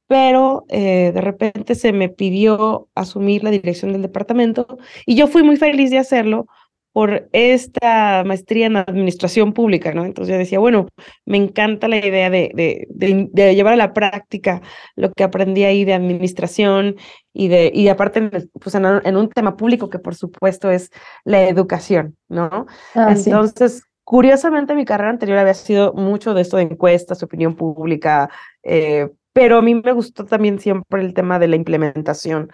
pero 0.05 0.65
eh, 0.69 1.11
de 1.15 1.21
repente 1.21 1.73
se 1.73 1.93
me 1.93 2.09
pidió 2.09 2.89
asumir 2.93 3.43
la 3.43 3.49
dirección 3.49 3.93
del 3.93 4.03
departamento 4.03 4.67
y 5.07 5.15
yo 5.15 5.25
fui 5.25 5.41
muy 5.41 5.57
feliz 5.57 5.89
de 5.89 5.97
hacerlo 5.97 6.45
por 6.91 7.29
esta 7.33 8.23
maestría 8.25 8.65
en 8.65 8.77
administración 8.77 9.53
pública, 9.53 9.93
¿no? 9.93 10.05
Entonces 10.05 10.33
yo 10.33 10.39
decía, 10.39 10.59
bueno, 10.59 10.87
me 11.25 11.37
encanta 11.37 11.87
la 11.87 11.97
idea 11.97 12.29
de, 12.29 12.51
de, 12.53 13.27
de, 13.31 13.55
llevar 13.55 13.73
a 13.73 13.77
la 13.77 13.93
práctica 13.93 14.61
lo 14.95 15.11
que 15.11 15.23
aprendí 15.23 15.63
ahí 15.63 15.85
de 15.85 15.93
administración 15.93 16.95
y 17.31 17.47
de, 17.47 17.71
y 17.73 17.87
aparte, 17.89 18.29
pues 18.59 18.75
en, 18.75 19.17
un 19.17 19.29
tema 19.29 19.55
público 19.55 19.89
que 19.89 19.99
por 19.99 20.15
supuesto 20.15 20.71
es 20.71 20.89
la 21.23 21.47
educación, 21.47 22.17
¿no? 22.27 22.65
Ah, 22.95 23.13
Entonces, 23.15 23.83
curiosamente 24.03 24.73
mi 24.73 24.85
carrera 24.85 25.11
anterior 25.11 25.37
había 25.37 25.53
sido 25.53 25.93
mucho 25.93 26.33
de 26.33 26.41
esto 26.41 26.57
de 26.57 26.63
encuestas, 26.63 27.21
opinión 27.21 27.55
pública, 27.55 28.29
eh, 28.63 29.09
pero 29.31 29.59
a 29.59 29.61
mí 29.61 29.75
me 29.75 29.91
gustó 29.93 30.25
también 30.25 30.59
siempre 30.59 31.01
el 31.01 31.13
tema 31.13 31.37
de 31.37 31.47
la 31.47 31.55
implementación 31.55 32.49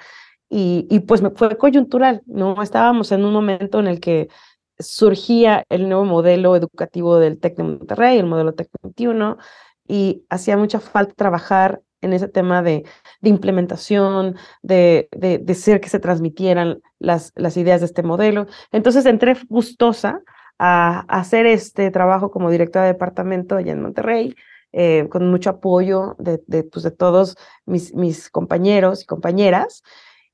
y, 0.55 0.87
y 0.89 1.01
pues 1.01 1.21
fue 1.35 1.57
coyuntural, 1.57 2.21
¿no? 2.27 2.61
Estábamos 2.61 3.11
en 3.11 3.25
un 3.25 3.33
momento 3.33 3.81
en 3.81 3.87
el 3.87 3.99
que 3.99 4.29
surgía 4.79 5.65
el 5.67 5.89
nuevo 5.89 6.05
modelo 6.05 6.55
educativo 6.55 7.17
del 7.17 7.41
TEC 7.41 7.57
de 7.57 7.63
Monterrey, 7.63 8.17
el 8.17 8.25
modelo 8.25 8.53
TEC 8.53 8.69
21, 8.81 9.37
y 9.85 10.23
hacía 10.29 10.55
mucha 10.55 10.79
falta 10.79 11.13
trabajar 11.13 11.81
en 11.99 12.13
ese 12.13 12.29
tema 12.29 12.61
de, 12.61 12.85
de 13.19 13.29
implementación, 13.29 14.37
de, 14.61 15.09
de, 15.11 15.39
de, 15.39 15.55
ser 15.55 15.81
que 15.81 15.89
se 15.89 15.99
transmitieran 15.99 16.79
las, 16.99 17.33
las 17.35 17.57
ideas 17.57 17.81
de 17.81 17.87
este 17.87 18.03
modelo. 18.03 18.47
Entonces 18.71 19.05
entré 19.05 19.35
gustosa 19.49 20.21
a, 20.57 21.03
a 21.09 21.19
hacer 21.19 21.47
este 21.47 21.91
trabajo 21.91 22.31
como 22.31 22.49
directora 22.49 22.85
de 22.85 22.93
departamento 22.93 23.57
allá 23.57 23.73
en 23.73 23.81
Monterrey, 23.81 24.35
eh, 24.71 25.07
con 25.09 25.29
mucho 25.29 25.49
apoyo 25.49 26.15
de, 26.17 26.41
de, 26.47 26.63
pues, 26.63 26.83
de 26.83 26.91
todos 26.91 27.35
mis, 27.65 27.93
mis 27.93 28.29
compañeros 28.29 29.03
y 29.03 29.05
compañeras, 29.05 29.83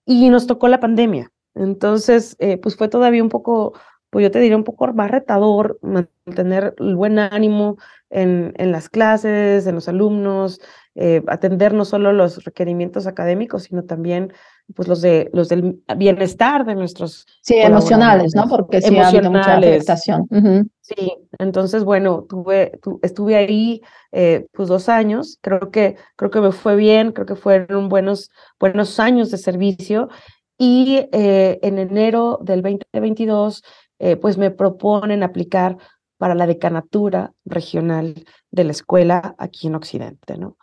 y 0.06 0.30
nos 0.30 0.48
tocó 0.48 0.68
la 0.68 0.80
pandemia. 0.80 1.32
Entonces, 1.56 2.36
eh, 2.40 2.58
pues 2.58 2.76
fue 2.78 2.88
todavía 2.88 3.24
un 3.24 3.30
poco, 3.30 3.74
pues 4.12 4.24
yo 4.24 4.30
te 4.30 4.40
diría 4.40 4.58
un 4.58 4.64
poco 4.64 4.94
más 4.94 5.10
retador 5.10 5.80
mantener 5.82 6.76
el 6.78 6.96
buen 6.96 7.18
ánimo 7.18 7.78
en, 8.10 8.54
en 8.58 8.72
las 8.72 8.90
clases, 8.90 9.66
en 9.66 9.76
los 9.76 9.88
alumnos, 9.88 10.60
eh, 10.96 11.24
atender 11.28 11.74
no 11.74 11.86
solo 11.86 12.12
los 12.12 12.44
requerimientos 12.44 13.08
académicos, 13.08 13.64
sino 13.64 13.86
también 13.86 14.34
pues 14.76 14.90
los 14.90 15.02
de 15.02 15.30
los 15.32 15.48
del 15.48 15.82
bienestar 15.98 16.66
de 16.66 16.76
nuestros 16.76 17.26
sí 17.42 17.56
emocionales 17.56 18.34
no 18.36 18.48
porque 18.50 18.82
sí 18.82 18.98
ha 18.98 19.08
habido 19.08 19.32
mucha 19.32 19.56
afectación. 19.56 20.28
Uh 20.30 20.38
-huh. 20.38 20.70
sí 20.82 21.14
entonces 21.40 21.86
bueno 21.86 22.26
tuve 22.28 22.78
tu, 22.82 23.00
estuve 23.02 23.38
ahí 23.38 23.82
eh, 24.12 24.48
pues 24.52 24.68
dos 24.68 24.90
años. 24.90 25.38
Creo 25.42 25.72
que 25.72 25.96
creo 26.18 26.30
que 26.30 26.42
me 26.42 26.52
fue 26.52 26.76
bien 26.76 27.14
creo 27.14 27.26
que 27.26 27.36
fueron 27.36 27.88
buenos 27.88 28.30
buenos 28.60 29.00
años 29.00 29.32
de 29.32 29.38
servicio. 29.38 30.10
Y 30.58 31.08
eh, 31.12 31.58
en 31.64 31.80
enero 31.80 32.38
del 32.44 32.62
2022 32.62 33.64
eh, 34.04 34.16
pues 34.16 34.36
me 34.40 34.50
proponen 34.50 35.22
aplicar 35.22 35.78
para 36.18 36.34
la 36.34 36.48
decanatura 36.48 37.34
regional 37.46 38.26
de 38.50 38.64
la 38.64 38.72
escuela 38.72 39.36
aquí 39.38 39.68
en 39.68 39.76
Occidente, 39.76 40.40
¿no? 40.40 40.58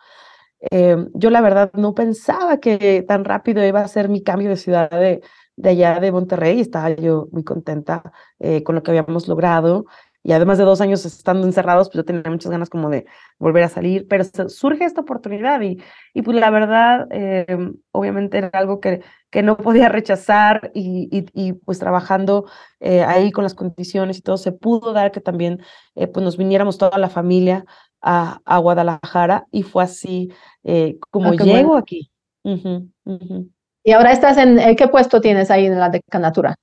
Eh, 0.71 0.97
yo 1.13 1.29
la 1.29 1.39
verdad 1.39 1.71
no 1.73 1.95
pensaba 1.95 2.59
que 2.59 3.05
tan 3.07 3.23
rápido 3.23 3.65
iba 3.65 3.79
a 3.79 3.87
ser 3.87 4.09
mi 4.09 4.21
cambio 4.23 4.49
de 4.49 4.57
ciudad 4.57 4.89
de, 4.91 5.21
de 5.55 5.69
allá 5.69 6.01
de 6.01 6.11
Monterrey, 6.11 6.59
estaba 6.59 6.89
yo 6.89 7.29
muy 7.31 7.45
contenta 7.45 8.11
eh, 8.39 8.61
con 8.61 8.75
lo 8.75 8.83
que 8.83 8.91
habíamos 8.91 9.29
logrado 9.29 9.85
y 10.23 10.33
además 10.33 10.57
de 10.57 10.65
dos 10.65 10.81
años 10.81 11.05
estando 11.05 11.47
encerrados, 11.47 11.87
pues 11.89 11.97
yo 11.97 12.05
tenía 12.05 12.29
muchas 12.29 12.51
ganas 12.51 12.69
como 12.69 12.89
de 12.89 13.05
volver 13.37 13.63
a 13.63 13.69
salir, 13.69 14.07
pero 14.07 14.23
surge 14.49 14.83
esta 14.83 15.01
oportunidad 15.01 15.61
y, 15.61 15.81
y 16.13 16.21
pues 16.21 16.37
la 16.37 16.49
verdad, 16.49 17.07
eh, 17.11 17.45
obviamente 17.91 18.37
era 18.37 18.49
algo 18.53 18.79
que, 18.79 19.01
que 19.29 19.43
no 19.43 19.57
podía 19.57 19.87
rechazar 19.89 20.71
y, 20.73 21.07
y, 21.11 21.25
y 21.33 21.53
pues 21.53 21.79
trabajando 21.79 22.45
eh, 22.79 23.03
ahí 23.03 23.31
con 23.31 23.43
las 23.43 23.55
condiciones 23.55 24.17
y 24.17 24.21
todo, 24.21 24.37
se 24.37 24.51
pudo 24.51 24.91
dar 24.93 25.11
que 25.11 25.21
también 25.21 25.61
eh, 25.95 26.07
pues 26.07 26.23
nos 26.23 26.37
viniéramos 26.37 26.77
toda 26.77 26.97
la 26.97 27.09
familia 27.09 27.65
a, 28.01 28.39
a 28.45 28.57
Guadalajara 28.57 29.45
y 29.51 29.63
fue 29.63 29.83
así 29.83 30.31
como 31.09 31.29
ah, 31.29 31.31
llego 31.31 31.69
bueno. 31.69 31.77
aquí. 31.77 32.11
Uh 32.43 32.51
-huh, 32.55 32.89
uh 33.05 33.17
-huh. 33.19 33.49
Y 33.83 33.91
ahora 33.91 34.11
estás 34.11 34.37
en, 34.37 34.75
¿qué 34.75 34.87
puesto 34.87 35.21
tienes 35.21 35.49
ahí 35.49 35.65
en 35.65 35.79
la 35.79 35.89
decanatura? 35.89 36.55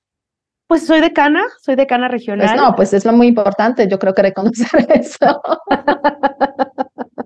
Pues 0.66 0.84
soy 0.84 1.00
decana, 1.00 1.44
soy 1.62 1.76
decana 1.76 2.08
regional. 2.08 2.48
Pues 2.48 2.60
no, 2.60 2.74
pues 2.74 2.92
es 2.92 3.04
lo 3.04 3.12
muy 3.12 3.28
importante, 3.28 3.86
yo 3.88 3.98
creo 3.98 4.14
que 4.14 4.22
reconocer 4.22 4.68
eso. 4.88 5.42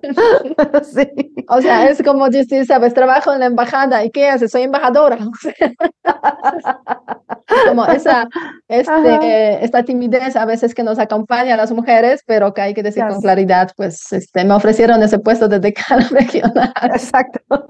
sí. 0.83 1.33
O 1.47 1.61
sea, 1.61 1.89
es 1.89 2.03
como 2.03 2.29
decir, 2.29 2.65
sabes, 2.65 2.93
trabajo 2.93 3.33
en 3.33 3.39
la 3.39 3.47
embajada, 3.47 4.05
¿y 4.05 4.11
qué 4.11 4.29
haces? 4.29 4.51
Soy 4.51 4.63
embajadora. 4.63 5.17
Como 7.67 7.85
esa, 7.85 8.27
este, 8.67 9.63
esta 9.63 9.83
timidez 9.83 10.35
a 10.35 10.45
veces 10.45 10.73
que 10.73 10.83
nos 10.83 10.99
acompaña 10.99 11.53
a 11.53 11.57
las 11.57 11.71
mujeres, 11.71 12.23
pero 12.25 12.53
que 12.53 12.61
hay 12.61 12.73
que 12.73 12.83
decir 12.83 13.03
yes. 13.03 13.13
con 13.13 13.21
claridad, 13.21 13.71
pues 13.75 14.11
este, 14.13 14.43
me 14.43 14.53
ofrecieron 14.53 15.01
ese 15.03 15.19
puesto 15.19 15.47
de 15.47 15.59
decana 15.59 16.07
regional. 16.11 16.73
Exacto. 16.83 17.39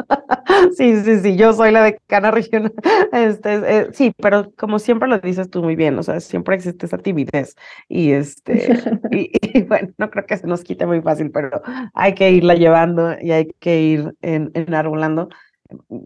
Sí, 0.75 1.01
sí, 1.03 1.19
sí, 1.19 1.35
yo 1.37 1.53
soy 1.53 1.71
la 1.71 1.83
decana 1.83 2.31
regional. 2.31 2.73
Este, 3.11 3.55
eh, 3.65 3.87
sí, 3.93 4.13
pero 4.17 4.51
como 4.57 4.79
siempre 4.79 5.07
lo 5.07 5.19
dices 5.19 5.49
tú 5.49 5.61
muy 5.61 5.75
bien, 5.75 5.97
o 5.97 6.03
sea, 6.03 6.19
siempre 6.19 6.55
existe 6.55 6.85
esa 6.85 6.97
timidez 6.97 7.55
y 7.87 8.11
este, 8.11 8.79
y, 9.11 9.31
y, 9.41 9.61
bueno, 9.63 9.89
no 9.97 10.09
creo 10.09 10.25
que 10.25 10.37
se 10.37 10.47
nos 10.47 10.63
quite 10.63 10.85
muy 10.85 11.01
fácil, 11.01 11.31
pero 11.31 11.61
hay 11.93 12.13
que 12.13 12.31
irla 12.31 12.55
llevando 12.55 13.15
y 13.19 13.31
hay 13.31 13.47
que 13.59 13.81
ir 13.81 14.13
en, 14.21 14.51
enarbolando. 14.53 15.29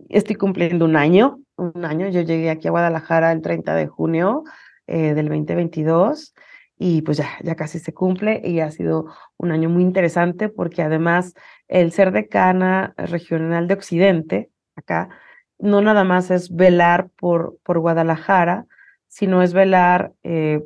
Estoy 0.10 0.36
cumpliendo 0.36 0.86
un 0.86 0.96
año, 0.96 1.40
un 1.58 1.86
año, 1.86 2.08
yo 2.10 2.22
llegué 2.22 2.50
aquí 2.50 2.68
a 2.68 2.72
Guadalajara 2.72 3.32
el 3.32 3.42
30 3.42 3.76
de 3.76 3.88
junio 3.88 4.44
eh, 4.88 5.14
del 5.14 5.28
2022 5.28 6.34
y 6.78 7.02
pues 7.04 7.18
ya, 7.18 7.30
ya 7.42 7.56
casi 7.56 7.80
se 7.80 7.94
cumple 7.94 8.42
y 8.44 8.60
ha 8.60 8.70
sido 8.72 9.06
un 9.38 9.52
año 9.52 9.70
muy 9.70 9.84
interesante 9.84 10.50
porque 10.50 10.82
además 10.82 11.34
el 11.68 11.92
ser 11.92 12.12
decana 12.12 12.94
regional 12.98 13.68
de 13.68 13.74
Occidente, 13.74 14.50
acá, 14.76 15.10
no 15.58 15.82
nada 15.82 16.04
más 16.04 16.32
es 16.32 16.54
velar 16.54 17.10
por, 17.18 17.58
por 17.64 17.80
Guadalajara, 17.80 18.66
sino 19.08 19.42
es 19.42 19.54
velar 19.54 20.14
eh, 20.24 20.62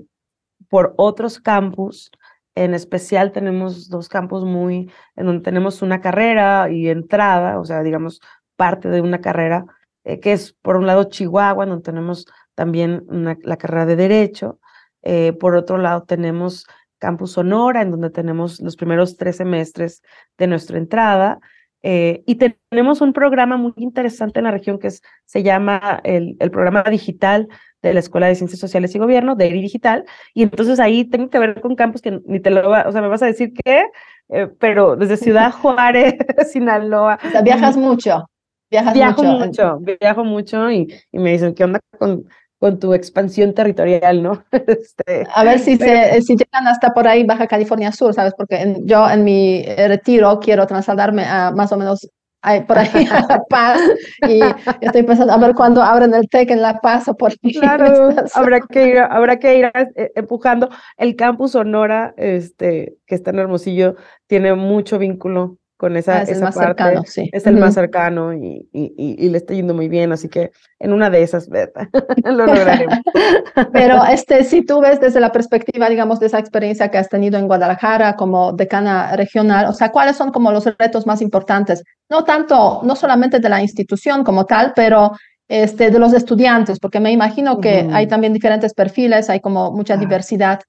por 0.69 0.93
otros 0.97 1.39
campus. 1.39 2.11
En 2.55 2.73
especial 2.73 3.31
tenemos 3.31 3.89
dos 3.89 4.09
campus 4.09 4.43
muy, 4.43 4.91
en 5.15 5.25
donde 5.27 5.43
tenemos 5.43 5.81
una 5.81 6.01
carrera 6.01 6.69
y 6.71 6.89
entrada, 6.89 7.59
o 7.59 7.65
sea, 7.65 7.83
digamos, 7.83 8.21
parte 8.59 8.89
de 8.89 8.99
una 8.99 9.21
carrera, 9.21 9.65
eh, 10.03 10.19
que 10.19 10.33
es 10.33 10.51
por 10.51 10.75
un 10.75 10.85
lado 10.85 11.05
Chihuahua, 11.05 11.65
donde 11.65 11.81
tenemos 11.81 12.25
también 12.55 13.05
una, 13.07 13.37
la 13.41 13.55
carrera 13.55 13.85
de 13.85 13.95
Derecho. 13.95 14.59
Eh, 15.01 15.31
por 15.31 15.55
otro 15.55 15.77
lado 15.77 16.03
tenemos 16.03 16.67
Campus 16.97 17.31
Sonora, 17.31 17.81
en 17.81 17.91
donde 17.91 18.09
tenemos 18.09 18.59
los 18.59 18.75
primeros 18.75 19.15
tres 19.15 19.37
semestres 19.37 20.01
de 20.37 20.47
nuestra 20.47 20.77
entrada. 20.77 21.39
Eh, 21.83 22.21
y 22.25 22.35
tenemos 22.35 22.99
un 22.99 23.13
programa 23.13 23.55
muy 23.55 23.71
interesante 23.77 24.39
en 24.39 24.43
la 24.43 24.51
región 24.51 24.77
que 24.77 24.87
es, 24.87 25.01
se 25.23 25.41
llama 25.41 26.01
el, 26.03 26.35
el, 26.41 26.51
programa 26.51 26.83
digital 26.83 27.47
de 27.81 27.93
la 27.93 28.01
Escuela 28.01 28.27
de 28.27 28.35
Ciencias 28.35 28.59
Sociales 28.59 28.93
y 28.93 28.99
Gobierno, 28.99 29.35
de 29.35 29.47
ERI 29.47 29.61
Digital, 29.61 30.03
y 30.33 30.43
entonces 30.43 30.81
ahí 30.81 31.05
tengo 31.05 31.29
que 31.29 31.39
ver 31.39 31.61
con 31.61 31.77
campus 31.77 32.01
que 32.01 32.19
ni 32.25 32.41
te 32.41 32.49
lo 32.49 32.69
va, 32.69 32.85
o 32.85 32.91
sea, 32.91 33.01
me 33.01 33.07
vas 33.07 33.23
a 33.23 33.27
decir 33.27 33.53
qué, 33.63 33.85
eh, 34.29 34.49
pero 34.59 34.95
desde 34.95 35.17
Ciudad 35.17 35.51
Juárez, 35.61 36.15
Sinaloa. 36.51 37.19
O 37.25 37.29
sea, 37.29 37.41
viajas 37.41 37.77
mucho. 37.77 38.28
Viajas 38.69 38.93
viajo 38.93 39.23
mucho. 39.23 39.45
mucho, 39.79 39.97
viajo 39.99 40.23
mucho 40.23 40.71
y, 40.71 40.93
y 41.11 41.19
me 41.19 41.31
dicen, 41.31 41.53
¿qué 41.55 41.63
onda 41.63 41.79
con, 41.97 42.25
con 42.59 42.77
tu 42.77 42.93
expansión 42.93 43.53
territorial, 43.53 44.21
¿no? 44.21 44.43
Este, 44.51 45.25
a 45.33 45.43
ver 45.43 45.59
si, 45.59 45.77
pero... 45.77 46.13
se, 46.13 46.21
si 46.21 46.35
llegan 46.35 46.67
hasta 46.67 46.93
por 46.93 47.07
ahí 47.07 47.23
Baja 47.23 47.47
California 47.47 47.91
Sur, 47.91 48.13
¿sabes? 48.13 48.33
Porque 48.37 48.61
en, 48.61 48.87
yo 48.87 49.09
en 49.09 49.23
mi 49.23 49.63
retiro 49.63 50.39
quiero 50.39 50.67
trasladarme 50.67 51.25
a 51.25 51.51
más 51.51 51.71
o 51.71 51.77
menos 51.77 52.07
a, 52.41 52.65
por 52.65 52.77
ahí 52.77 52.89
a 53.11 53.25
La 53.27 53.43
Paz 53.49 53.81
y 54.27 54.41
estoy 54.81 55.03
pensando 55.03 55.33
a 55.33 55.37
ver 55.37 55.53
cuándo 55.55 55.81
abren 55.81 56.13
el 56.13 56.27
TEC 56.29 56.51
en 56.51 56.61
La 56.61 56.79
Paz 56.79 57.07
o 57.07 57.15
por 57.15 57.31
ahí. 57.31 57.53
Claro, 57.53 58.09
habrá 58.33 58.59
que 58.61 58.87
ir, 58.87 58.99
habrá 58.99 59.39
que 59.39 59.57
ir 59.57 59.71
eh, 59.95 60.11
empujando. 60.15 60.69
El 60.97 61.15
campus 61.15 61.51
Sonora, 61.51 62.13
este, 62.17 62.97
que 63.05 63.15
está 63.15 63.31
en 63.31 63.39
Hermosillo, 63.39 63.95
tiene 64.27 64.53
mucho 64.55 64.99
vínculo 64.99 65.58
con 65.79 65.95
esa, 65.95 66.17
ah, 66.17 66.23
es 66.23 66.29
esa 66.29 66.39
el 66.39 66.43
más 66.43 66.55
parte. 66.55 66.83
cercano, 66.83 67.03
sí. 67.05 67.29
Es 67.31 67.47
el 67.47 67.55
uh 67.55 67.57
-huh. 67.57 67.61
más 67.61 67.73
cercano 67.73 68.33
y, 68.33 68.67
y, 68.73 68.93
y, 68.97 69.15
y, 69.25 69.29
le 69.29 69.37
está 69.37 69.53
yendo 69.53 69.73
muy 69.73 69.87
bien, 69.87 70.11
así 70.11 70.27
que 70.27 70.51
en 70.77 70.91
una 70.91 71.09
de 71.09 71.23
esas 71.23 71.47
lo 72.25 72.45
lograremos. 72.45 72.97
Pero 73.71 74.03
este, 74.03 74.43
si 74.43 74.65
tú 74.65 74.81
ves 74.81 74.99
desde 74.99 75.21
la 75.21 75.31
perspectiva, 75.31 75.87
digamos, 75.87 76.19
de 76.19 76.25
esa 76.25 76.37
experiencia 76.37 76.89
que 76.91 76.97
has 76.97 77.07
tenido 77.07 77.39
en 77.39 77.47
Guadalajara 77.47 78.17
como 78.17 78.51
decana 78.51 79.15
regional, 79.15 79.67
o 79.67 79.73
sea, 79.73 79.89
¿cuáles 79.89 80.17
son 80.17 80.33
como 80.33 80.51
los 80.51 80.65
retos 80.77 81.07
más 81.07 81.21
importantes? 81.21 81.81
No 82.09 82.25
tanto, 82.25 82.81
no 82.83 82.97
solamente 82.97 83.39
de 83.39 83.47
la 83.47 83.61
institución 83.61 84.25
como 84.25 84.45
tal, 84.45 84.73
pero 84.75 85.13
este, 85.47 85.91
de 85.91 85.97
los 85.97 86.13
estudiantes, 86.13 86.77
porque 86.77 86.99
me 86.99 87.13
imagino 87.13 87.61
que 87.61 87.83
uh 87.83 87.87
-huh. 87.87 87.95
hay 87.95 88.07
también 88.07 88.33
diferentes 88.33 88.73
perfiles, 88.73 89.29
hay 89.29 89.39
como 89.39 89.71
mucha 89.71 89.93
ah. 89.93 89.97
diversidad 89.97 90.59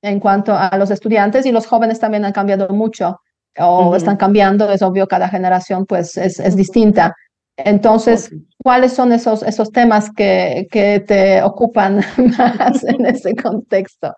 en 0.00 0.20
cuanto 0.20 0.54
a 0.54 0.70
los 0.78 0.92
estudiantes 0.92 1.44
y 1.44 1.50
los 1.50 1.66
jóvenes 1.66 1.98
también 1.98 2.24
han 2.24 2.32
cambiado 2.32 2.68
mucho 2.68 3.18
o 3.58 3.88
uh 3.88 3.92
-huh. 3.92 3.96
están 3.96 4.16
cambiando, 4.16 4.70
es 4.70 4.82
obvio, 4.82 5.06
cada 5.06 5.28
generación 5.28 5.86
pues 5.86 6.16
es, 6.16 6.38
es 6.40 6.56
distinta. 6.56 7.14
Entonces. 7.56 8.30
¿cuáles 8.62 8.92
son 8.92 9.12
esos, 9.12 9.42
esos 9.42 9.70
temas 9.72 10.10
que, 10.10 10.66
que 10.70 11.00
te 11.00 11.42
ocupan 11.42 12.00
más 12.38 12.84
en 12.84 13.06
ese 13.06 13.34
contexto? 13.34 14.14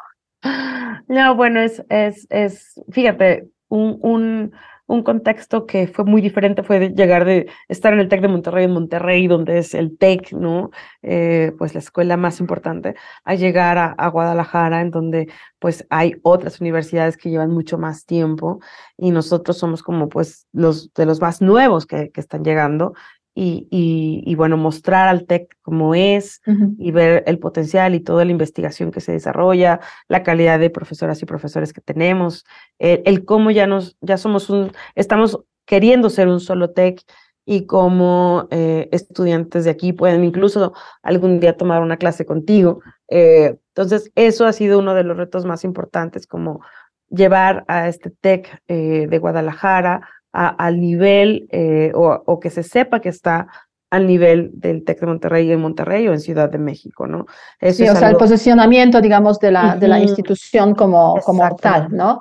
No, 1.09 1.37
bueno, 1.37 1.61
es, 1.61 1.83
es, 1.89 2.27
es 2.31 2.81
fíjate, 2.91 3.45
un, 3.69 3.99
un, 4.03 4.53
un 4.93 5.03
contexto 5.03 5.65
que 5.67 5.87
fue 5.87 6.05
muy 6.05 6.21
diferente 6.21 6.63
fue 6.63 6.79
de 6.79 6.91
llegar 6.91 7.25
de 7.25 7.49
estar 7.69 7.93
en 7.95 8.01
el 8.01 8.09
TEC 8.09 8.21
de 8.21 8.29
Monterrey, 8.29 8.65
en 8.67 8.73
Monterrey, 8.73 9.27
donde 9.27 9.59
es 9.59 9.75
el 9.75 9.97
TEC, 9.97 10.33
¿no? 10.33 10.71
Eh, 11.03 11.53
pues 11.59 11.75
la 11.75 11.81
escuela 11.81 12.17
más 12.19 12.41
importante, 12.41 12.95
a 13.25 13.35
llegar 13.35 13.79
a, 13.79 13.87
a, 13.93 14.09
Guadalajara, 14.09 14.83
en 14.83 14.91
donde 14.91 15.29
pues 15.59 15.87
hay 15.89 16.15
otras 16.23 16.61
universidades 16.61 17.17
que 17.17 17.31
llevan 17.31 17.51
mucho 17.51 17.79
más 17.79 18.05
tiempo 18.05 18.61
y 18.99 19.13
nosotros 19.13 19.57
somos 19.59 19.83
como 19.83 20.09
pues 20.09 20.47
los 20.53 20.93
de 20.93 21.07
los 21.07 21.21
más 21.21 21.41
nuevos 21.41 21.87
que, 21.87 22.11
que 22.11 22.21
están 22.21 22.45
llegando 22.45 22.93
y, 23.35 23.67
y, 23.71 24.23
y, 24.27 24.35
bueno, 24.35 24.57
mostrar 24.57 25.09
al 25.09 25.27
TEC 25.27 25.57
cómo 25.63 25.95
es 25.95 26.41
uh 26.47 26.51
-huh. 26.51 26.75
y 26.79 26.91
ver 26.91 27.25
el 27.27 27.39
potencial 27.39 27.95
y 27.95 28.01
toda 28.01 28.25
la 28.25 28.31
investigación 28.31 28.91
que 28.91 29.01
se 29.01 29.13
desarrolla, 29.13 29.81
la 30.09 30.23
calidad 30.23 30.59
de 30.59 30.71
profesoras 30.71 31.23
y 31.23 31.27
profesores 31.27 31.73
que 31.73 31.81
tenemos, 31.81 32.45
el, 32.79 33.03
el 33.05 33.25
cómo 33.25 33.51
ya 33.51 33.67
nos, 33.67 33.97
ya 34.01 34.17
somos 34.19 34.51
un, 34.51 34.73
estamos 34.95 35.39
queriendo 35.65 36.11
ser 36.11 36.29
un 36.29 36.41
solo 36.41 36.71
TEC 36.71 37.03
y 37.45 37.67
cómo 37.67 38.47
eh, 38.51 38.89
estudiantes 38.93 39.65
de 39.65 39.71
aquí 39.71 39.93
pueden 39.93 40.25
incluso 40.25 40.75
algún 41.03 41.41
día 41.41 41.57
tomar 41.57 41.83
una 41.83 41.97
clase 41.97 42.25
contigo. 42.25 42.81
Eh, 43.09 43.57
entonces, 43.75 44.13
eso 44.15 44.47
ha 44.47 44.53
sido 44.53 44.79
uno 44.79 44.95
de 44.95 45.05
los 45.05 45.17
retos 45.17 45.45
más 45.45 45.65
importantes, 45.65 46.27
como 46.27 46.61
llevar 47.09 47.65
a 47.69 47.89
este 47.89 48.11
TEC 48.11 48.63
eh, 48.69 49.07
de 49.09 49.19
Guadalajara 49.19 50.09
al 50.33 50.81
nivel 50.81 51.49
o, 51.95 52.41
que 52.41 52.51
se 52.51 52.63
sepa 52.63 53.01
que 53.01 53.11
está 53.11 53.47
al 53.91 54.07
nivel 54.07 54.51
del 54.55 54.85
TEC 54.85 55.01
de 55.01 55.07
Monterrey 55.07 55.53
en 55.53 55.61
Monterrey 55.61 56.09
o 56.09 56.13
en 56.13 56.21
Ciudad 56.21 56.49
de 56.51 56.59
México, 56.59 57.07
¿no? 57.07 57.27
sí, 57.61 57.87
o 57.87 57.95
sea, 57.95 58.09
el 58.09 58.17
posicionamiento, 58.17 59.03
digamos, 59.03 59.39
de 59.39 59.51
la, 59.51 59.77
de 59.77 59.89
la 59.89 60.01
institución 60.01 60.75
como, 60.75 61.17
como 61.25 61.55
tal, 61.57 61.89
¿no? 61.91 62.21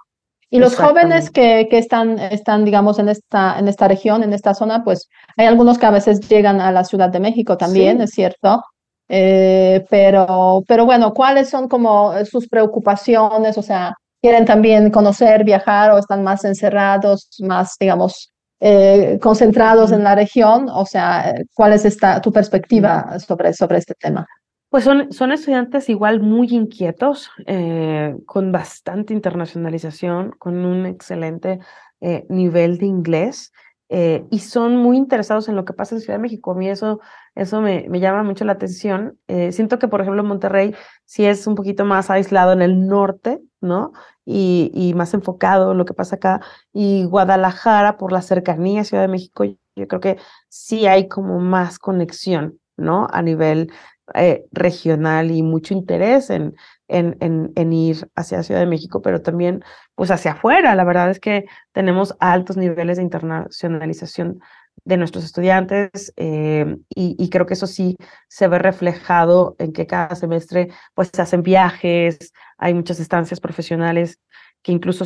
Y 0.53 0.59
los 0.59 0.75
jóvenes 0.75 1.31
que, 1.31 1.67
que, 1.71 1.77
están, 1.77 2.19
están, 2.19 2.65
digamos, 2.65 2.99
en 2.99 3.07
esta, 3.07 3.57
en 3.57 3.69
esta 3.69 3.87
región, 3.87 4.21
en 4.21 4.33
esta 4.33 4.53
zona, 4.53 4.83
pues 4.83 5.07
hay 5.37 5.47
algunos 5.47 5.77
que 5.77 5.85
a 5.85 5.91
veces 5.91 6.19
llegan 6.27 6.59
a 6.59 6.73
la 6.73 6.83
Ciudad 6.83 7.07
de 7.09 7.21
México 7.21 7.55
también, 7.55 8.01
es 8.01 8.11
cierto. 8.11 8.61
Eh, 9.07 9.85
pero, 9.89 10.61
pero 10.67 10.85
bueno, 10.85 11.13
¿cuáles 11.13 11.49
son 11.49 11.69
como 11.69 12.13
sus 12.25 12.49
preocupaciones? 12.49 13.57
O 13.57 13.61
sea, 13.61 13.93
¿quieren 14.21 14.45
también 14.45 14.91
conocer, 14.91 15.43
viajar 15.43 15.91
o 15.91 15.97
están 15.97 16.23
más 16.23 16.45
encerrados, 16.45 17.29
más, 17.39 17.75
digamos, 17.79 18.31
eh, 18.59 19.17
concentrados 19.21 19.91
en 19.91 20.03
la 20.03 20.15
región? 20.15 20.67
O 20.69 20.85
sea, 20.85 21.33
¿cuál 21.53 21.73
es 21.73 21.85
esta, 21.85 22.21
tu 22.21 22.31
perspectiva 22.31 23.17
sobre, 23.19 23.53
sobre 23.53 23.79
este 23.79 23.95
tema? 23.95 24.27
Pues 24.69 24.85
son, 24.85 25.11
son 25.11 25.33
estudiantes 25.33 25.89
igual 25.89 26.21
muy 26.21 26.47
inquietos, 26.51 27.29
eh, 27.45 28.15
con 28.25 28.51
bastante 28.53 29.13
internacionalización, 29.13 30.31
con 30.37 30.65
un 30.65 30.85
excelente 30.85 31.59
eh, 31.99 32.25
nivel 32.29 32.77
de 32.77 32.85
inglés 32.85 33.51
eh, 33.93 34.25
y 34.31 34.39
son 34.39 34.77
muy 34.77 34.97
interesados 34.97 35.49
en 35.49 35.55
lo 35.55 35.65
que 35.65 35.73
pasa 35.73 35.95
en 35.95 36.01
Ciudad 36.01 36.17
de 36.17 36.21
México. 36.23 36.51
A 36.51 36.55
mí 36.55 36.69
eso, 36.69 37.01
eso 37.35 37.61
me, 37.61 37.85
me 37.89 37.99
llama 37.99 38.23
mucho 38.23 38.45
la 38.45 38.53
atención. 38.53 39.19
siento 39.51 39.79
que, 39.79 39.87
por 39.87 40.01
ejemplo, 40.01 40.23
Monterrey 40.23 40.73
sí 41.05 41.25
es 41.25 41.45
un 41.45 41.55
poquito 41.55 41.85
más 41.85 42.09
aislado 42.09 42.53
en 42.53 42.61
el 42.61 42.87
norte, 42.87 43.39
¿no? 43.59 43.93
Y, 44.25 44.71
y 44.73 44.93
más 44.93 45.13
enfocado 45.13 45.73
en 45.73 45.77
lo 45.77 45.85
que 45.85 45.93
pasa 45.93 46.15
acá. 46.15 46.41
Y 46.73 47.05
Guadalajara, 47.05 47.97
por 47.97 48.11
la 48.11 48.21
cercanía 48.21 48.81
a 48.81 48.85
Ciudad 48.85 49.03
de 49.03 49.09
México, 49.09 49.43
yo 49.43 49.87
creo 49.87 50.01
que 50.01 50.17
sí 50.49 50.87
hay 50.87 51.07
como 51.07 51.39
más 51.39 51.79
conexión, 51.79 52.59
¿no? 52.77 53.07
A 53.11 53.21
nivel 53.21 53.71
eh, 54.13 54.45
regional 54.51 55.31
y 55.31 55.41
mucho 55.41 55.73
interés 55.73 56.29
en, 56.29 56.55
en, 56.91 57.17
en, 57.55 57.73
ir 57.73 58.09
hacia 58.15 58.43
Ciudad 58.43 58.59
de 58.59 58.67
México, 58.67 59.01
pero 59.01 59.21
también 59.21 59.63
pues 59.95 60.11
hacia 60.11 60.33
afuera. 60.33 60.75
La 60.75 60.83
verdad 60.83 61.09
es 61.09 61.19
que 61.19 61.45
tenemos 61.71 62.15
altos 62.19 62.57
niveles 62.57 62.97
de 62.97 63.03
internacionalización 63.03 64.39
de 64.83 64.97
nuestros 64.97 65.23
estudiantes 65.23 66.13
eh, 66.17 66.77
y, 66.89 67.29
creo 67.29 67.45
que 67.45 67.53
eso 67.53 67.67
sí 67.67 67.97
se 68.27 68.47
ve 68.47 68.57
reflejado 68.57 69.55
en 69.59 69.73
que 69.73 69.85
cada 69.85 70.15
semestre 70.15 70.69
pues 70.95 71.11
se 71.13 71.21
hacen 71.21 71.43
viajes, 71.43 72.33
hay 72.57 72.73
muchas 72.73 72.99
estancias 72.99 73.39
profesionales 73.39 74.19
que 74.63 74.71
incluso 74.71 75.05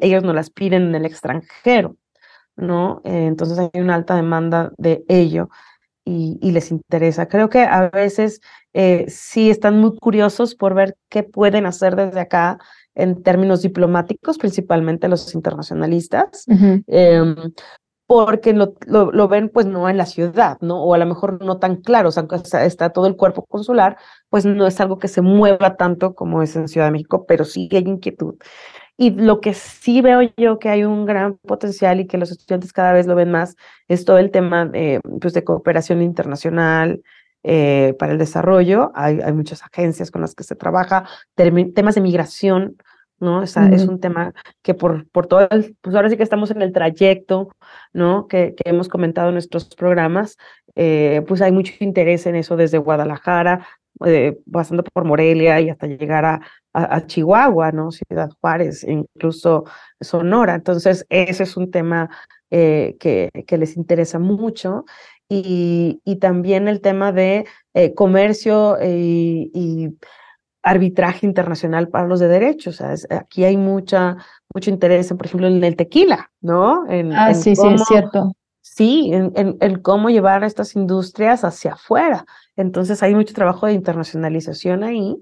ellos 0.00 0.22
no 0.22 0.32
las 0.32 0.50
piden 0.50 0.88
en 0.88 0.94
el 0.94 1.04
extranjero, 1.04 1.96
¿no? 2.56 3.00
Eh, 3.04 3.26
entonces 3.26 3.58
hay 3.58 3.80
una 3.80 3.94
alta 3.94 4.14
demanda 4.14 4.72
de 4.78 5.04
ello 5.08 5.48
y, 6.04 6.50
les 6.50 6.70
interesa. 6.70 7.28
Creo 7.28 7.48
que 7.48 7.60
a 7.60 7.88
veces 7.90 8.40
eh, 8.74 9.04
sí 9.08 9.50
están 9.50 9.78
muy 9.78 9.96
curiosos 9.96 10.54
por 10.54 10.74
ver 10.74 10.96
qué 11.08 11.22
pueden 11.22 11.66
hacer 11.66 11.96
desde 11.96 12.20
acá 12.20 12.58
en 12.94 13.22
términos 13.22 13.62
diplomáticos, 13.62 14.38
principalmente 14.38 15.08
los 15.08 15.34
internacionalistas, 15.34 16.44
em, 16.86 17.36
porque 18.06 18.52
lo, 18.52 18.74
lo, 18.86 19.28
ven 19.28 19.48
pues 19.48 19.66
no 19.66 19.88
en 19.88 19.96
la 19.96 20.04
ciudad, 20.06 20.58
¿no? 20.60 20.82
O 20.82 20.92
a 20.92 20.98
lo 20.98 21.06
mejor 21.06 21.42
no 21.42 21.58
tan 21.58 21.76
claro, 21.76 22.10
o 22.10 22.12
sea, 22.12 22.22
aunque 22.22 22.36
está, 22.36 22.90
todo 22.90 23.06
el 23.06 23.16
cuerpo 23.16 23.46
consular, 23.46 23.96
pues 24.28 24.44
no 24.44 24.66
es 24.66 24.80
algo 24.80 24.98
que 24.98 25.08
se 25.08 25.22
mueva 25.22 25.76
tanto 25.76 26.14
como 26.14 26.42
es 26.42 26.54
en 26.56 26.68
Ciudad 26.68 26.88
de 26.88 26.92
México, 26.92 27.24
pero 27.26 27.44
sí 27.44 27.68
hay 27.72 27.84
inquietud. 27.86 28.34
Y 28.98 29.10
lo 29.10 29.40
que 29.40 29.54
sí 29.54 30.02
veo 30.02 30.20
yo 30.36 30.58
que 30.58 30.68
hay 30.68 30.84
un 30.84 31.06
gran 31.06 31.38
potencial 31.38 32.00
y 32.00 32.06
que 32.06 32.18
los 32.18 32.30
estudiantes 32.30 32.72
cada 32.72 32.92
vez 32.92 33.06
lo 33.06 33.14
ven 33.14 33.30
más 33.30 33.56
es 33.88 34.04
todo 34.04 34.18
el 34.18 34.30
tema 34.30 34.66
de, 34.66 35.00
pues, 35.20 35.32
de 35.32 35.44
cooperación 35.44 36.02
internacional 36.02 37.02
eh, 37.42 37.94
para 37.98 38.12
el 38.12 38.18
desarrollo. 38.18 38.92
Hay, 38.94 39.20
hay, 39.20 39.32
muchas 39.32 39.62
agencias 39.62 40.10
con 40.10 40.20
las 40.20 40.34
que 40.34 40.44
se 40.44 40.54
trabaja, 40.54 41.04
temas 41.34 41.94
de 41.94 42.00
migración, 42.00 42.76
¿no? 43.18 43.42
Es, 43.42 43.56
es 43.56 43.86
un 43.86 44.00
tema 44.00 44.34
que 44.62 44.74
por, 44.74 45.08
por 45.10 45.26
todo 45.26 45.46
el, 45.50 45.76
pues 45.80 45.94
ahora 45.94 46.10
sí 46.10 46.16
que 46.16 46.24
estamos 46.24 46.50
en 46.50 46.60
el 46.60 46.72
trayecto, 46.72 47.50
¿no? 47.92 48.26
Que, 48.26 48.54
que 48.54 48.68
hemos 48.68 48.88
comentado 48.88 49.28
en 49.28 49.34
nuestros 49.34 49.74
programas, 49.76 50.36
eh, 50.74 51.22
pues 51.28 51.40
hay 51.40 51.52
mucho 51.52 51.72
interés 51.80 52.26
en 52.26 52.34
eso 52.34 52.56
desde 52.56 52.78
Guadalajara, 52.78 53.66
eh, 54.06 54.38
pasando 54.50 54.82
por 54.82 55.04
Morelia 55.04 55.60
y 55.60 55.70
hasta 55.70 55.86
llegar 55.86 56.24
a, 56.24 56.40
a, 56.72 57.06
Chihuahua, 57.06 57.72
¿no? 57.72 57.92
Ciudad 57.92 58.30
Juárez, 58.40 58.84
incluso 58.84 59.64
Sonora. 60.00 60.54
Entonces, 60.54 61.06
ese 61.08 61.42
es 61.44 61.56
un 61.56 61.70
tema 61.70 62.10
eh, 62.50 62.96
que, 62.98 63.30
que, 63.46 63.58
les 63.58 63.76
interesa 63.76 64.18
mucho. 64.18 64.84
Y, 65.34 66.02
y 66.04 66.16
también 66.16 66.68
el 66.68 66.82
tema 66.82 67.10
de 67.10 67.46
eh, 67.72 67.94
comercio 67.94 68.76
y, 68.82 69.96
arbitraje 70.64 71.26
internacional 71.26 71.88
para 71.88 72.06
los 72.06 72.20
de 72.20 72.28
derechos. 72.28 72.80
O 72.80 72.96
sea, 72.96 73.18
aquí 73.18 73.42
hay 73.42 73.56
mucha, 73.56 74.16
mucho 74.54 74.70
interés, 74.70 75.08
por 75.08 75.26
ejemplo, 75.26 75.48
en 75.48 75.64
el 75.64 75.74
tequila, 75.74 76.30
¿no? 76.40 76.88
En, 76.88 77.12
ah, 77.12 77.34
sí, 77.34 77.56
sí, 77.56 77.66
es 77.66 77.84
cierto. 77.86 78.36
Sí, 78.60 79.10
en, 79.12 79.32
en, 79.34 79.56
en, 79.60 79.80
cómo 79.80 80.08
llevar 80.08 80.44
a 80.44 80.46
estas 80.46 80.76
industrias 80.76 81.42
hacia 81.42 81.72
afuera. 81.72 82.26
Entonces 82.54 83.02
hay 83.02 83.12
mucho 83.12 83.34
trabajo 83.34 83.66
de 83.66 83.72
internacionalización 83.72 84.84
ahí 84.84 85.16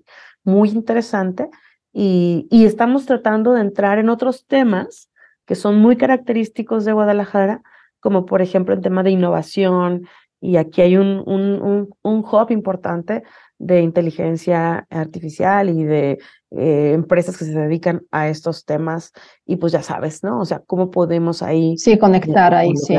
muy 0.45 0.69
interesante 0.71 1.49
y, 1.93 2.47
y 2.51 2.67
estamos 2.67 3.07
tratando 3.07 3.53
de 3.53 3.63
entrar 3.63 3.99
en 3.99 4.11
otros 4.11 4.47
temas 4.47 5.11
que 5.47 5.55
son 5.55 5.79
muy 5.79 5.97
característicos 5.97 6.85
de 6.85 6.93
Guadalajara, 6.93 7.63
como 8.01 8.27
por 8.27 8.43
ejemplo 8.43 8.75
el 8.75 8.81
tema 8.81 9.03
de 9.03 9.11
innovación, 9.11 10.07
y 10.41 10.57
aquí 10.57 10.81
hay 10.81 10.97
un, 10.97 11.23
un, 11.27 11.61
un, 11.63 11.91
un 12.03 12.19
hub 12.21 12.51
importante 12.51 13.23
de 13.59 13.83
inteligencia 13.83 14.87
artificial 14.89 15.69
y 15.69 15.85
de 15.85 16.19
eh, 16.53 16.93
empresas 16.95 17.37
que 17.37 17.45
se 17.45 17.53
dedican 17.53 18.01
a 18.11 18.29
estos 18.29 18.65
temas 18.65 19.13
y 19.45 19.57
pues 19.57 19.73
ya 19.73 19.83
sabes, 19.83 20.25
¿no? 20.25 20.41
O 20.41 20.45
sea, 20.47 20.63
cómo 20.67 20.91
podemos 20.91 21.43
ahí... 21.43 21.77
Sí, 21.77 21.99
conectar 21.99 22.55
ahí, 22.55 22.75
sí. 22.75 22.97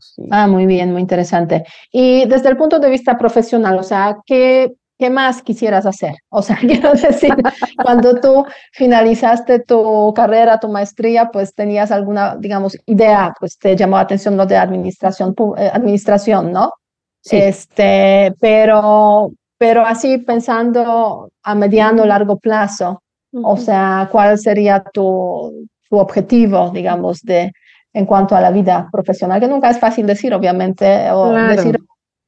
sí. 0.00 0.26
Ah, 0.32 0.48
muy 0.48 0.66
bien, 0.66 0.90
muy 0.90 1.00
interesante. 1.00 1.62
Y 1.92 2.26
desde 2.26 2.48
el 2.48 2.56
punto 2.56 2.80
de 2.80 2.90
vista 2.90 3.16
profesional, 3.16 3.78
o 3.78 3.84
sea, 3.84 4.16
¿qué 4.26 4.74
¿qué 5.00 5.08
más 5.08 5.42
quisieras 5.42 5.86
hacer? 5.86 6.14
O 6.30 6.42
sea, 6.42 6.56
quiero 6.56 6.92
decir, 6.92 7.34
cuando 7.82 8.20
tú 8.20 8.44
finalizaste 8.72 9.60
tu 9.60 10.12
carrera, 10.14 10.60
tu 10.60 10.68
maestría, 10.68 11.30
pues 11.32 11.54
tenías 11.54 11.90
alguna, 11.90 12.36
digamos, 12.36 12.76
idea, 12.86 13.32
pues 13.40 13.58
te 13.58 13.74
llamó 13.74 13.96
la 13.96 14.02
atención 14.02 14.36
lo 14.36 14.46
de 14.46 14.56
administración, 14.56 15.34
eh, 15.56 15.70
administración, 15.72 16.52
¿no? 16.52 16.74
Sí. 17.22 17.36
Este, 17.36 18.32
pero, 18.40 19.32
pero 19.58 19.84
así 19.84 20.18
pensando 20.18 21.30
a 21.42 21.54
mediano, 21.54 22.04
largo 22.04 22.38
plazo, 22.38 23.02
o 23.32 23.56
sea, 23.56 24.08
¿cuál 24.10 24.38
sería 24.38 24.82
tu, 24.92 25.68
tu 25.88 25.98
objetivo, 25.98 26.70
digamos, 26.70 27.20
de, 27.22 27.52
en 27.92 28.06
cuanto 28.06 28.34
a 28.34 28.40
la 28.40 28.50
vida 28.50 28.88
profesional? 28.90 29.40
Que 29.40 29.48
nunca 29.48 29.70
es 29.70 29.78
fácil 29.78 30.06
decir, 30.06 30.34
obviamente, 30.34 31.10
o 31.12 31.32
decir 31.32 31.78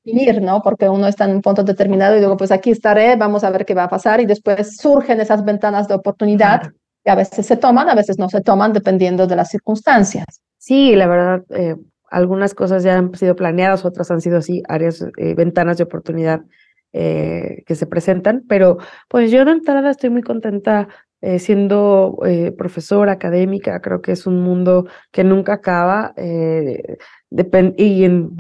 ¿no? 0.05 0.63
Porque 0.63 0.89
uno 0.89 1.07
está 1.07 1.25
en 1.25 1.37
un 1.37 1.43
punto 1.43 1.63
determinado 1.63 2.17
y 2.17 2.21
digo, 2.21 2.37
pues 2.37 2.51
aquí 2.51 2.71
estaré, 2.71 3.17
vamos 3.17 3.45
a 3.45 3.51
ver 3.51 3.65
qué 3.65 3.75
va 3.75 3.85
a 3.85 3.89
pasar 3.89 4.21
y 4.21 4.27
después 4.27 4.77
surgen 4.77 5.21
esas 5.21 5.45
ventanas 5.45 5.89
de 5.89 5.95
oportunidad 5.95 6.73
que 7.05 7.11
a 7.11 7.15
veces 7.15 7.47
se 7.47 7.57
toman, 7.57 7.89
a 7.89 7.95
veces 7.95 8.19
no 8.19 8.29
se 8.29 8.41
toman, 8.41 8.73
dependiendo 8.73 9.27
de 9.27 9.37
las 9.37 9.51
circunstancias. 9.51 10.27
Sí, 10.59 10.95
la 10.95 11.07
verdad, 11.07 11.43
eh, 11.51 11.77
algunas 12.11 12.55
cosas 12.55 12.83
ya 12.83 12.99
han 12.99 13.15
sido 13.15 13.35
planeadas, 13.35 13.85
otras 13.85 14.11
han 14.11 14.21
sido 14.21 14.39
así, 14.39 14.63
áreas, 14.69 15.05
eh, 15.17 15.35
ventanas 15.35 15.79
de 15.79 15.85
oportunidad 15.85 16.43
eh, 16.93 17.63
que 17.67 17.75
se 17.75 17.87
presentan, 17.87 18.45
pero 18.49 18.79
pues 19.09 19.31
yo 19.31 19.45
de 19.45 19.53
entrada 19.53 19.91
estoy 19.91 20.11
muy 20.11 20.23
contenta 20.23 20.89
eh, 21.25 21.39
siendo 21.39 22.19
eh, 22.27 22.51
profesora 22.51 23.13
académica, 23.13 23.81
creo 23.81 24.03
que 24.03 24.11
es 24.11 24.27
un 24.27 24.41
mundo 24.41 24.89
que 25.13 25.23
nunca 25.23 25.53
acaba 25.53 26.13
eh, 26.17 26.97
y 27.77 28.05
en 28.05 28.37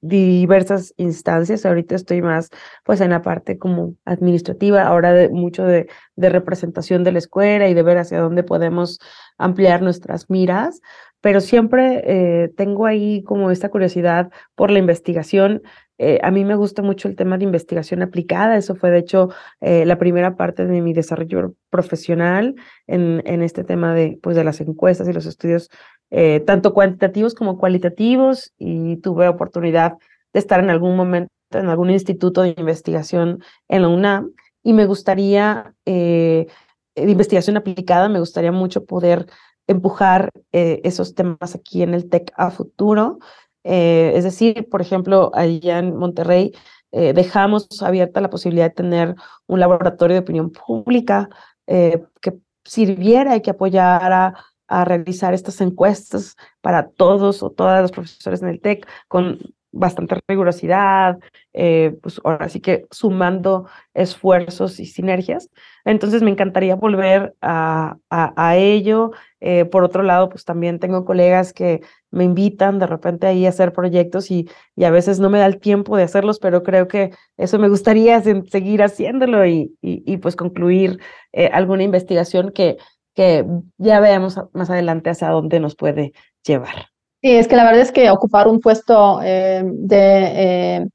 diversas 0.00 0.94
instancias. 0.96 1.64
Ahorita 1.64 1.94
estoy 1.94 2.22
más 2.22 2.50
pues 2.82 3.00
en 3.00 3.10
la 3.10 3.22
parte 3.22 3.56
como 3.56 3.94
administrativa, 4.04 4.82
ahora 4.82 5.12
de, 5.12 5.28
mucho 5.28 5.64
de, 5.64 5.86
de 6.16 6.28
representación 6.28 7.04
de 7.04 7.12
la 7.12 7.18
escuela 7.18 7.68
y 7.68 7.74
de 7.74 7.82
ver 7.84 7.98
hacia 7.98 8.18
dónde 8.20 8.42
podemos 8.42 8.98
ampliar 9.38 9.80
nuestras 9.80 10.28
miras, 10.28 10.80
pero 11.20 11.40
siempre 11.40 12.52
tengo 12.56 12.84
ahí 12.84 13.22
como 13.22 13.52
esta 13.52 13.70
curiosidad 13.70 14.30
por 14.56 14.72
la 14.72 14.80
investigación. 14.80 15.62
Eh, 15.98 16.18
a 16.22 16.30
mí 16.30 16.44
me 16.44 16.56
gusta 16.56 16.82
mucho 16.82 17.06
el 17.08 17.16
tema 17.16 17.38
de 17.38 17.44
investigación 17.44 18.02
aplicada. 18.02 18.56
Eso 18.56 18.74
fue, 18.74 18.90
de 18.90 18.98
hecho, 18.98 19.30
eh, 19.60 19.84
la 19.84 19.98
primera 19.98 20.36
parte 20.36 20.66
de 20.66 20.80
mi 20.80 20.92
desarrollo 20.92 21.54
profesional 21.70 22.56
en, 22.86 23.42
este 23.42 23.64
tema 23.64 23.94
de, 23.94 24.18
pues, 24.22 24.36
de 24.36 24.44
las 24.44 24.60
encuestas 24.60 25.08
y 25.08 25.12
los 25.12 25.26
estudios, 25.26 25.70
eh, 26.10 26.40
tanto 26.40 26.74
cuantitativos 26.74 27.34
como 27.34 27.58
cualitativos. 27.58 28.52
Y 28.58 28.96
tuve 28.98 29.28
oportunidad 29.28 29.94
de 30.32 30.40
estar 30.40 30.60
en 30.60 30.70
algún 30.70 30.96
momento 30.96 31.30
en 31.52 31.68
algún 31.68 31.90
instituto 31.90 32.42
de 32.42 32.54
investigación 32.56 33.40
en 33.68 33.82
la 33.82 33.88
UNAM. 33.88 34.32
Y 34.64 34.72
me 34.72 34.86
gustaría, 34.86 35.74
de 35.84 36.48
investigación 36.96 37.56
aplicada, 37.56 38.08
me 38.08 38.18
gustaría 38.18 38.50
mucho 38.50 38.86
poder 38.86 39.26
empujar 39.68 40.30
esos 40.50 41.14
temas 41.14 41.54
aquí 41.54 41.82
en 41.82 41.94
el 41.94 42.08
TEC 42.08 42.32
a 42.36 42.50
futuro. 42.50 43.18
Eh, 43.64 44.12
es 44.14 44.24
decir, 44.24 44.68
por 44.68 44.82
ejemplo, 44.82 45.30
allá 45.34 45.78
en 45.78 45.96
Monterrey 45.96 46.52
eh, 46.92 47.12
dejamos 47.12 47.66
abierta 47.82 48.20
la 48.20 48.30
posibilidad 48.30 48.66
de 48.66 48.74
tener 48.74 49.14
un 49.46 49.60
laboratorio 49.60 50.14
de 50.14 50.20
opinión 50.20 50.50
pública 50.52 51.28
eh, 51.66 52.04
que 52.20 52.38
sirviera 52.64 53.36
y 53.36 53.42
que 53.42 53.50
apoyara 53.50 54.34
a 54.68 54.84
realizar 54.84 55.34
estas 55.34 55.60
encuestas 55.60 56.36
para 56.60 56.90
todos 56.90 57.42
o 57.42 57.50
todas 57.50 57.82
los 57.82 57.90
profesores 57.90 58.42
en 58.42 58.48
el 58.48 58.60
TEC 58.60 58.86
con 59.08 59.38
bastante 59.74 60.16
rigurosidad, 60.28 61.18
eh, 61.52 61.96
pues 62.02 62.20
ahora 62.24 62.48
sí 62.48 62.60
que 62.60 62.86
sumando 62.90 63.68
esfuerzos 63.92 64.80
y 64.80 64.86
sinergias. 64.86 65.50
Entonces 65.84 66.22
me 66.22 66.30
encantaría 66.30 66.76
volver 66.76 67.34
a, 67.42 67.96
a, 68.10 68.56
ello. 68.56 69.10
Eh, 69.40 69.64
por 69.64 69.84
otro 69.84 70.02
lado, 70.02 70.28
pues 70.28 70.44
también 70.44 70.78
tengo 70.78 71.04
colegas 71.04 71.52
que 71.52 71.82
me 72.10 72.24
invitan 72.24 72.78
de 72.78 72.86
repente 72.86 73.26
ahí 73.26 73.46
a 73.46 73.50
hacer 73.50 73.72
proyectos 73.72 74.30
y, 74.30 74.48
y 74.76 74.84
a 74.84 74.90
veces 74.90 75.20
no 75.20 75.28
me 75.30 75.38
da 75.38 75.46
el 75.46 75.60
tiempo 75.60 75.96
de 75.96 76.04
hacerlos, 76.04 76.38
pero 76.38 76.62
creo 76.62 76.88
que 76.88 77.10
eso 77.36 77.58
me 77.58 77.68
gustaría 77.68 78.22
seguir 78.22 78.82
haciéndolo 78.82 79.44
y, 79.46 79.76
y, 79.82 80.16
pues 80.18 80.36
concluir 80.36 81.00
eh, 81.32 81.50
alguna 81.52 81.82
investigación 81.82 82.52
que, 82.52 82.78
que 83.14 83.44
ya 83.78 84.00
veamos 84.00 84.40
más 84.52 84.70
adelante 84.70 85.10
hacia 85.10 85.28
dónde 85.30 85.60
nos 85.60 85.74
puede 85.76 86.12
llevar. 86.44 86.93
Sí, 87.24 87.30
es 87.30 87.48
que 87.48 87.56
la 87.56 87.64
verdad 87.64 87.80
es 87.80 87.90
que 87.90 88.10
ocupar 88.10 88.48
un 88.48 88.60
puesto 88.60 89.18
eh, 89.22 89.62
de, 89.64 90.76
eh, 90.76 90.86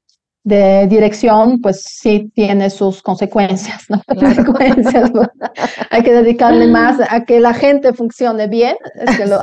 de, 0.44 0.86
dirección, 0.86 1.60
pues 1.60 1.82
sí 1.82 2.30
tiene 2.36 2.70
sus 2.70 3.02
consecuencias, 3.02 3.86
¿no? 3.88 4.00
consecuencias, 4.06 5.10
Hay 5.90 6.04
que 6.04 6.12
dedicarle 6.12 6.68
más 6.68 7.00
a 7.10 7.24
que 7.24 7.40
la 7.40 7.52
gente 7.52 7.92
funcione 7.94 8.46
bien, 8.46 8.76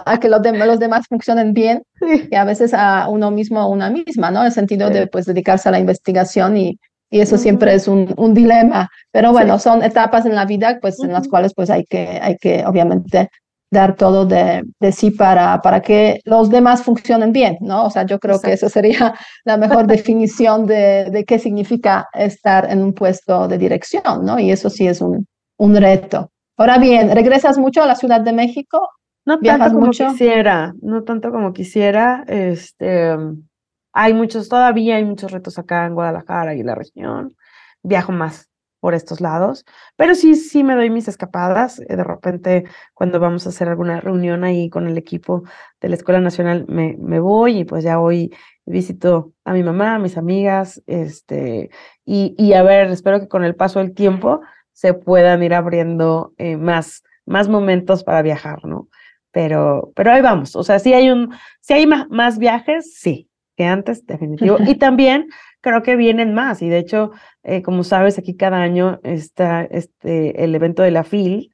a 0.06 0.18
que 0.18 0.30
los, 0.30 0.42
los 0.66 0.80
demás 0.80 1.08
funcionen 1.10 1.52
bien, 1.52 1.84
y 2.32 2.34
a 2.34 2.46
veces 2.46 2.74
a 2.74 3.10
uno 3.10 3.32
mismo 3.32 3.66
o 3.66 3.70
una 3.70 3.90
misma, 3.90 4.32
¿no? 4.32 4.40
En 4.40 4.46
el 4.46 4.54
sentido 4.54 4.90
de 4.90 5.08
pues 5.08 5.26
dedicarse 5.26 5.68
a 5.68 5.74
la 5.74 5.80
investigación 5.80 6.56
y, 6.56 6.80
y 7.10 7.20
eso 7.20 7.38
siempre 7.38 7.74
es 7.74 7.90
un, 7.90 8.14
un 8.16 8.34
dilema. 8.34 8.88
Pero 9.12 9.34
bueno, 9.34 9.60
son 9.60 9.84
etapas 9.84 10.26
en 10.26 10.36
la 10.36 10.46
vida 10.46 10.78
pues 10.82 11.04
en 11.04 11.12
las 11.12 11.28
cuales 11.28 11.54
pues 11.54 11.70
hay 11.70 11.84
que, 11.84 12.18
hay 12.22 12.38
que 12.38 12.66
obviamente 12.66 13.30
dar 13.70 13.96
todo 13.96 14.26
de, 14.26 14.64
de, 14.80 14.92
sí 14.92 15.12
para, 15.12 15.62
para 15.62 15.82
que 15.82 16.22
los 16.26 16.50
demás 16.50 16.84
funcionen 16.84 17.32
bien, 17.32 17.58
¿no? 17.62 17.86
O 17.86 17.90
sea, 17.90 18.06
yo 18.06 18.20
creo 18.20 18.40
que 18.40 18.54
esa 18.54 18.70
sería 18.70 19.14
la 19.46 19.58
mejor 19.58 19.88
definición 19.88 20.66
de, 20.66 21.10
de, 21.12 21.26
qué 21.26 21.40
significa 21.40 22.08
estar 22.14 22.70
en 22.72 22.82
un 22.82 22.94
puesto 22.94 23.48
de 23.48 23.58
dirección, 23.58 24.26
¿no? 24.26 24.40
Y 24.40 24.52
eso 24.52 24.70
sí 24.70 24.88
es 24.88 25.02
un, 25.02 25.28
un 25.58 25.76
reto. 25.76 26.32
Ahora 26.58 26.78
bien, 26.78 27.12
¿regresas 27.14 27.58
mucho 27.58 27.84
a 27.84 27.88
la 27.88 27.96
Ciudad 27.96 28.22
de 28.22 28.34
México? 28.34 28.90
No 29.26 29.40
tanto 29.40 29.74
como 29.74 29.92
quisiera, 29.92 30.74
no 30.82 31.04
tanto 31.04 31.32
como 31.32 31.52
quisiera. 31.52 32.24
Este, 32.28 33.16
hay 33.92 34.14
muchos, 34.14 34.48
todavía 34.48 34.96
hay 34.96 35.06
muchos 35.06 35.32
retos 35.32 35.60
acá 35.60 35.86
en 35.86 35.94
Guadalajara 35.94 36.56
y 36.56 36.64
la 36.64 36.76
región. 36.76 37.36
Viajo 37.84 38.14
más 38.14 38.48
por 38.88 38.96
estos 38.96 39.20
lados, 39.20 39.66
pero 39.98 40.16
sí, 40.16 40.36
sí 40.36 40.64
me 40.64 40.74
doy 40.74 40.90
mis 40.90 41.10
escapadas. 41.10 41.82
Eh, 41.82 41.98
de 41.98 42.06
repente, 42.06 42.64
cuando 42.94 43.20
vamos 43.20 43.46
a 43.46 43.50
hacer 43.50 43.68
alguna 43.68 44.00
reunión 44.00 44.46
ahí 44.46 44.70
con 44.70 44.88
el 44.88 44.98
equipo 44.98 45.44
de 45.82 45.90
la 45.90 45.96
Escuela 45.96 46.22
Nacional, 46.22 46.64
me, 46.70 46.96
me 46.98 47.20
voy 47.20 47.60
y 47.60 47.66
pues 47.66 47.84
ya 47.84 48.00
hoy 48.00 48.34
visito 48.66 49.34
a 49.44 49.52
mi 49.52 49.62
mamá, 49.62 49.96
a 49.96 50.00
mis 50.00 50.16
amigas, 50.18 50.82
este, 50.88 51.70
y, 52.06 52.34
y 52.38 52.54
a 52.54 52.64
ver, 52.64 52.88
espero 52.88 53.20
que 53.20 53.28
con 53.28 53.44
el 53.44 53.58
paso 53.58 53.80
del 53.80 53.94
tiempo 53.94 54.40
se 54.72 54.94
puedan 54.94 55.44
ir 55.44 55.54
abriendo 55.54 56.34
eh, 56.38 56.56
más, 56.56 57.04
más 57.26 57.50
momentos 57.50 58.06
para 58.06 58.22
viajar, 58.22 58.64
¿no? 58.64 58.88
Pero, 59.32 59.92
pero 59.98 60.14
ahí 60.14 60.22
vamos, 60.22 60.56
o 60.56 60.64
sea, 60.64 60.80
si 60.80 60.94
hay 60.94 61.10
un, 61.10 61.34
si 61.60 61.74
hay 61.74 61.88
más 61.88 62.40
viajes, 62.40 62.96
sí, 62.98 63.30
que 63.58 63.66
antes, 63.66 64.06
definitivo. 64.06 64.58
Y 64.66 64.76
también 64.80 65.28
creo 65.60 65.84
que 65.84 65.98
vienen 65.98 66.34
más. 66.34 66.62
Y 66.62 66.70
de 66.70 66.78
hecho, 66.78 67.12
eh, 67.44 67.62
como 67.62 67.84
sabes, 67.84 68.18
aquí 68.18 68.38
cada 68.38 68.58
año 68.58 69.00
está 69.04 69.64
este, 69.64 70.44
el 70.44 70.56
evento 70.56 70.84
de 70.84 70.92
la 70.92 71.04
FIL. 71.04 71.54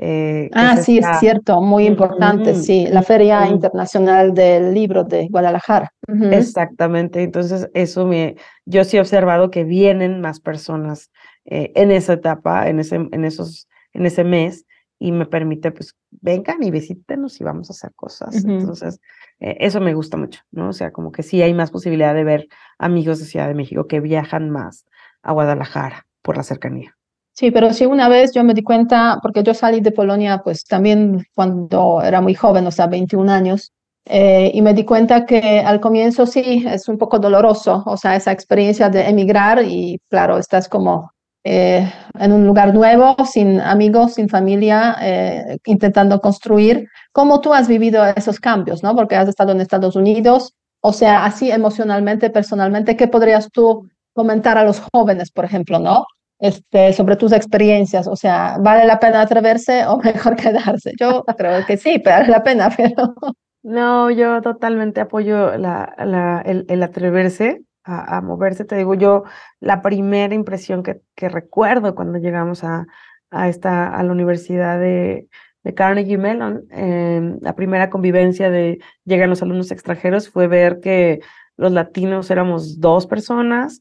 Eh, 0.00 0.48
ah, 0.52 0.76
sí, 0.76 0.98
es 0.98 1.06
cierto, 1.18 1.60
muy 1.60 1.84
importante, 1.84 2.54
sí, 2.54 2.86
la 2.88 3.02
Feria 3.02 3.48
Internacional 3.48 4.32
del 4.32 4.72
Libro 4.72 5.02
de 5.02 5.26
Guadalajara. 5.26 5.92
Exactamente, 6.30 7.24
entonces 7.24 7.68
eso 7.74 8.06
me, 8.06 8.36
yo 8.64 8.84
sí 8.84 8.96
he 8.96 9.00
observado 9.00 9.50
que 9.50 9.64
vienen 9.64 10.20
más 10.20 10.38
personas 10.38 11.10
eh, 11.46 11.72
en 11.74 11.90
esa 11.90 12.12
etapa, 12.12 12.68
en 12.68 12.78
ese, 12.78 12.94
en 12.94 13.24
esos, 13.24 13.68
en 13.92 14.06
ese 14.06 14.22
mes, 14.22 14.66
y 14.98 15.12
me 15.12 15.26
permite, 15.26 15.70
pues, 15.70 15.94
vengan 16.10 16.62
y 16.62 16.70
visítenos 16.70 17.40
y 17.40 17.44
vamos 17.44 17.70
a 17.70 17.72
hacer 17.72 17.92
cosas. 17.94 18.44
Entonces, 18.44 19.00
eh, 19.40 19.56
eso 19.60 19.80
me 19.80 19.94
gusta 19.94 20.16
mucho, 20.16 20.42
¿no? 20.50 20.70
O 20.70 20.72
sea, 20.72 20.90
como 20.90 21.12
que 21.12 21.22
sí 21.22 21.40
hay 21.40 21.54
más 21.54 21.70
posibilidad 21.70 22.14
de 22.14 22.24
ver 22.24 22.48
amigos 22.78 23.20
de 23.20 23.26
Ciudad 23.26 23.46
de 23.46 23.54
México 23.54 23.86
que 23.86 24.00
viajan 24.00 24.50
más 24.50 24.84
a 25.22 25.32
Guadalajara 25.32 26.06
por 26.22 26.36
la 26.36 26.42
cercanía. 26.42 26.96
Sí, 27.32 27.52
pero 27.52 27.72
sí 27.72 27.86
una 27.86 28.08
vez 28.08 28.32
yo 28.34 28.42
me 28.42 28.52
di 28.52 28.64
cuenta, 28.64 29.20
porque 29.22 29.44
yo 29.44 29.54
salí 29.54 29.80
de 29.80 29.92
Polonia, 29.92 30.42
pues 30.42 30.64
también 30.64 31.24
cuando 31.34 32.02
era 32.02 32.20
muy 32.20 32.34
joven, 32.34 32.66
o 32.66 32.72
sea, 32.72 32.88
21 32.88 33.30
años, 33.30 33.72
eh, 34.06 34.50
y 34.52 34.62
me 34.62 34.74
di 34.74 34.84
cuenta 34.84 35.24
que 35.24 35.60
al 35.60 35.80
comienzo 35.80 36.26
sí 36.26 36.64
es 36.66 36.88
un 36.88 36.98
poco 36.98 37.20
doloroso, 37.20 37.84
o 37.86 37.96
sea, 37.96 38.16
esa 38.16 38.32
experiencia 38.32 38.88
de 38.88 39.02
emigrar 39.02 39.62
y 39.62 40.00
claro, 40.08 40.38
estás 40.38 40.68
como 40.68 41.12
eh, 41.44 41.90
en 42.18 42.32
un 42.32 42.46
lugar 42.46 42.74
nuevo, 42.74 43.16
sin 43.24 43.60
amigos, 43.60 44.14
sin 44.14 44.28
familia, 44.28 44.96
eh, 45.00 45.58
intentando 45.66 46.20
construir. 46.20 46.88
¿Cómo 47.12 47.40
tú 47.40 47.54
has 47.54 47.68
vivido 47.68 48.04
esos 48.04 48.40
cambios? 48.40 48.82
¿no? 48.82 48.94
Porque 48.94 49.16
has 49.16 49.28
estado 49.28 49.52
en 49.52 49.60
Estados 49.60 49.96
Unidos, 49.96 50.54
o 50.80 50.92
sea, 50.92 51.24
así 51.24 51.50
emocionalmente, 51.50 52.30
personalmente, 52.30 52.96
¿qué 52.96 53.08
podrías 53.08 53.50
tú 53.50 53.88
comentar 54.12 54.58
a 54.58 54.64
los 54.64 54.80
jóvenes, 54.92 55.30
por 55.30 55.44
ejemplo, 55.44 55.78
¿no? 55.78 56.04
Este, 56.40 56.92
sobre 56.92 57.16
tus 57.16 57.32
experiencias, 57.32 58.06
o 58.06 58.14
sea, 58.14 58.58
¿vale 58.60 58.84
la 58.84 59.00
pena 59.00 59.20
atreverse 59.20 59.86
o 59.86 59.98
mejor 60.02 60.36
quedarse? 60.36 60.92
Yo 60.98 61.24
creo 61.36 61.64
que 61.66 61.76
sí, 61.76 62.00
vale 62.04 62.28
la 62.28 62.42
pena, 62.42 62.68
pero... 62.76 63.14
No, 63.62 64.10
yo 64.10 64.40
totalmente 64.40 65.00
apoyo 65.00 65.56
la, 65.58 65.92
la, 65.98 66.42
el, 66.46 66.64
el 66.68 66.82
atreverse 66.82 67.60
a, 67.88 68.20
moverse. 68.20 68.64
Te 68.64 68.76
digo 68.76 68.94
yo, 68.94 69.24
la 69.60 69.82
primera 69.82 70.34
impresión 70.34 70.82
que, 70.82 71.00
recuerdo 71.28 71.94
cuando 71.94 72.18
llegamos 72.18 72.64
a, 72.64 72.86
a, 73.30 73.48
esta, 73.48 73.88
a 73.94 74.02
la 74.02 74.12
Universidad 74.12 74.78
de, 74.78 75.28
de 75.64 75.74
Carnegie 75.74 76.18
Mellon, 76.18 76.66
em, 76.70 77.38
la 77.40 77.54
primera 77.54 77.90
convivencia 77.90 78.50
de 78.50 78.78
llegan 79.04 79.30
los 79.30 79.42
alumnos 79.42 79.70
extranjeros 79.70 80.28
fue 80.28 80.46
ver 80.48 80.80
que 80.80 81.20
los 81.56 81.72
latinos 81.72 82.30
éramos 82.30 82.80
dos 82.80 83.06
personas 83.06 83.80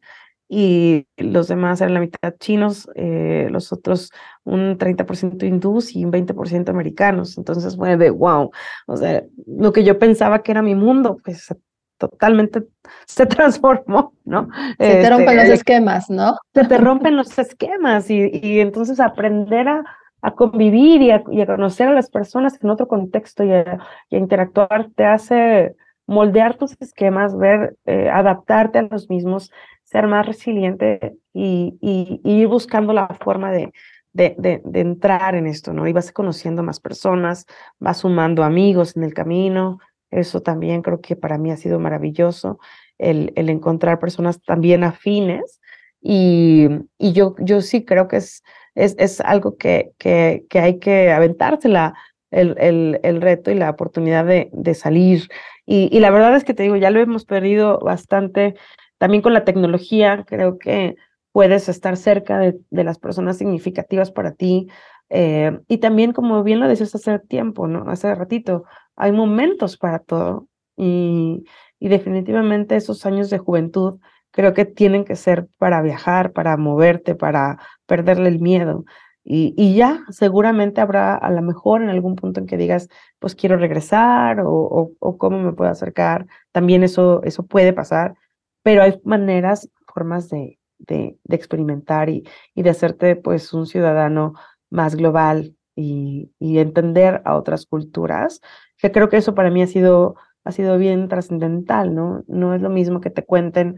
y 0.50 1.06
los 1.18 1.50
demás 1.50 1.82
eran 1.82 1.94
la 1.94 2.00
mitad 2.00 2.36
chinos, 2.40 2.90
eh, 2.96 3.50
los 3.52 3.74
otros 3.74 4.12
un 4.46 4.78
30% 4.78 5.46
hindús 5.46 5.94
y 5.96 6.06
un 6.06 6.12
20% 6.12 6.70
americanos. 6.70 7.38
Entonces 7.38 7.76
fue 7.76 8.10
wow, 8.10 8.52
o 8.88 8.98
sea, 8.98 9.24
lo 9.46 9.74
que 9.74 9.84
yo 9.84 10.00
pensaba 10.00 10.42
que 10.44 10.52
era 10.52 10.62
mi 10.62 10.76
mundo, 10.76 11.18
pues 11.24 11.54
totalmente 11.98 12.64
se 13.06 13.26
transformó, 13.26 14.14
¿no? 14.26 14.48
Se 14.78 15.02
te 15.02 15.10
rompen 15.10 15.36
los 15.36 15.44
este, 15.46 15.56
esquemas, 15.56 16.10
¿no? 16.10 16.38
Se 16.54 16.66
te 16.66 16.78
rompen 16.78 17.16
los 17.16 17.38
esquemas 17.38 18.10
y, 18.10 18.30
y 18.42 18.60
entonces 18.60 19.00
aprender 19.00 19.68
a, 19.68 19.84
a 20.22 20.32
convivir 20.32 21.02
y 21.02 21.12
a, 21.12 21.24
y 21.32 21.42
a, 21.42 21.46
conocer 21.46 21.88
a 21.88 21.94
las 21.94 22.10
personas 22.10 22.58
en 22.62 22.70
otro 22.70 22.88
contexto 22.88 23.44
y 23.44 23.52
a, 23.52 23.80
y 24.10 24.18
interactuar 24.18 24.90
te 24.96 25.06
hace 25.06 25.76
moldear 26.08 26.56
tus 26.56 26.76
esquemas, 26.80 27.38
ver, 27.38 27.76
eh, 27.86 28.10
adaptarte 28.10 28.80
a 28.80 28.84
los 28.84 29.10
mismos, 29.10 29.52
ser 29.84 30.08
más 30.08 30.26
resiliente 30.26 31.18
y, 31.34 31.78
y, 31.82 32.22
y 32.24 32.42
ir 32.42 32.48
buscando 32.48 32.94
la 32.94 33.08
forma 33.20 33.52
de, 33.52 33.74
de, 34.14 34.36
de, 34.38 34.62
de, 34.64 34.80
entrar 34.80 35.36
en 35.36 35.48
esto, 35.48 35.74
¿no? 35.74 35.86
Y 35.88 35.94
vas 35.94 36.12
conociendo 36.12 36.64
más 36.64 36.80
personas, 36.80 37.46
vas 37.80 37.98
sumando 37.98 38.44
amigos 38.44 38.96
en 38.96 39.04
el 39.04 39.14
camino, 39.14 39.80
eso 40.12 40.42
también 40.42 40.82
creo 40.82 41.02
que 41.02 41.16
para 41.16 41.38
mí 41.38 41.52
ha 41.52 41.58
sido 41.58 41.80
maravilloso, 41.80 42.60
el, 42.98 43.34
el 43.36 43.50
encontrar 43.50 44.00
personas 44.00 44.42
también 44.42 44.84
afines. 44.84 45.60
Y, 46.02 46.68
y 46.98 47.14
yo, 47.14 47.36
yo 47.40 47.62
sí 47.62 47.84
creo 47.84 48.08
que 48.08 48.18
es, 48.18 48.44
es, 48.76 48.96
es 49.00 49.20
algo 49.22 49.58
que, 49.58 49.92
que, 49.98 50.46
que, 50.50 50.60
hay 50.60 50.80
que 50.80 51.12
aventársela 51.12 51.96
el, 52.32 52.56
el, 52.60 53.00
el, 53.04 53.22
reto 53.22 53.52
y 53.52 53.56
la 53.56 53.70
oportunidad 53.70 54.26
de, 54.26 54.50
de 54.54 54.74
salir. 54.76 55.28
Y, 55.66 55.90
y, 55.92 56.00
la 56.00 56.12
verdad 56.12 56.36
es 56.36 56.44
que 56.44 56.54
te 56.54 56.64
digo, 56.64 56.76
ya 56.76 56.92
lo 56.92 57.00
hemos 57.00 57.26
perdido 57.26 57.80
bastante 57.80 58.56
también 58.98 59.22
con 59.22 59.34
la 59.34 59.46
tecnología, 59.46 60.24
creo 60.28 60.58
que 60.58 60.96
puedes 61.32 61.70
estar 61.70 61.98
cerca 61.98 62.40
de, 62.40 62.60
las 62.72 62.98
personas 63.00 63.38
significativas 63.38 64.12
para 64.12 64.34
ti. 64.34 64.70
Eh, 65.10 65.60
y 65.68 65.78
también, 65.78 66.12
como 66.12 66.44
bien 66.44 66.60
lo 66.60 66.68
decías 66.68 66.96
hace 66.96 67.20
tiempo, 67.20 67.68
¿no? 67.68 67.90
Hace 67.90 68.14
ratito, 68.16 68.66
hay 68.98 69.12
momentos 69.14 69.78
para 69.78 70.00
todo. 70.00 70.48
Y, 70.76 71.46
y 71.80 71.88
definitivamente 71.90 72.76
esos 72.76 73.06
años 73.06 73.30
de 73.30 73.38
juventud 73.38 74.00
creo 74.32 74.54
que 74.54 74.66
tienen 74.66 75.06
que 75.06 75.16
ser 75.16 75.48
para 75.58 75.82
viajar, 75.82 76.34
para 76.34 76.58
moverte, 76.58 77.16
para 77.16 77.60
perderle 77.86 78.30
el 78.30 78.40
miedo. 78.40 78.86
Y, 79.24 79.54
y, 79.58 79.76
ya, 79.76 80.06
seguramente 80.10 80.80
habrá 80.80 81.16
a 81.16 81.30
lo 81.32 81.42
mejor 81.42 81.82
en 81.82 81.90
algún 81.90 82.16
punto 82.16 82.40
en 82.40 82.48
que 82.48 82.56
digas, 82.56 82.88
pues 83.20 83.36
quiero 83.36 83.58
regresar 83.58 84.40
o, 84.42 84.94
o, 85.00 85.18
cómo 85.18 85.40
me 85.40 85.54
puedo 85.54 85.70
acercar. 85.70 86.28
También 86.52 86.84
eso, 86.84 87.22
eso 87.24 87.46
puede 87.46 87.74
pasar, 87.74 88.16
pero 88.64 88.84
hay 88.84 89.02
maneras, 89.04 89.70
formas 89.94 90.30
de, 90.30 90.60
de, 90.80 91.18
de 91.24 91.36
experimentar 91.36 92.10
y, 92.10 92.24
y, 92.56 92.64
de 92.64 92.70
hacerte 92.70 93.16
pues 93.18 93.54
un 93.54 93.66
ciudadano 93.66 94.34
más 94.70 94.96
global 94.96 95.56
y, 95.76 96.32
y 96.40 96.60
entender 96.60 97.22
a 97.26 97.36
otras 97.36 97.66
culturas, 97.66 98.42
que 98.78 98.92
creo 98.92 99.10
que 99.10 99.18
eso 99.18 99.36
para 99.36 99.50
mí 99.50 99.62
ha 99.62 99.68
sido, 99.68 100.16
ha 100.44 100.52
sido 100.52 100.78
bien 100.78 101.08
trascendental, 101.08 101.94
¿no? 101.94 102.24
No 102.28 102.54
es 102.54 102.62
lo 102.62 102.70
mismo 102.70 103.02
que 103.02 103.10
te 103.10 103.26
cuenten 103.26 103.78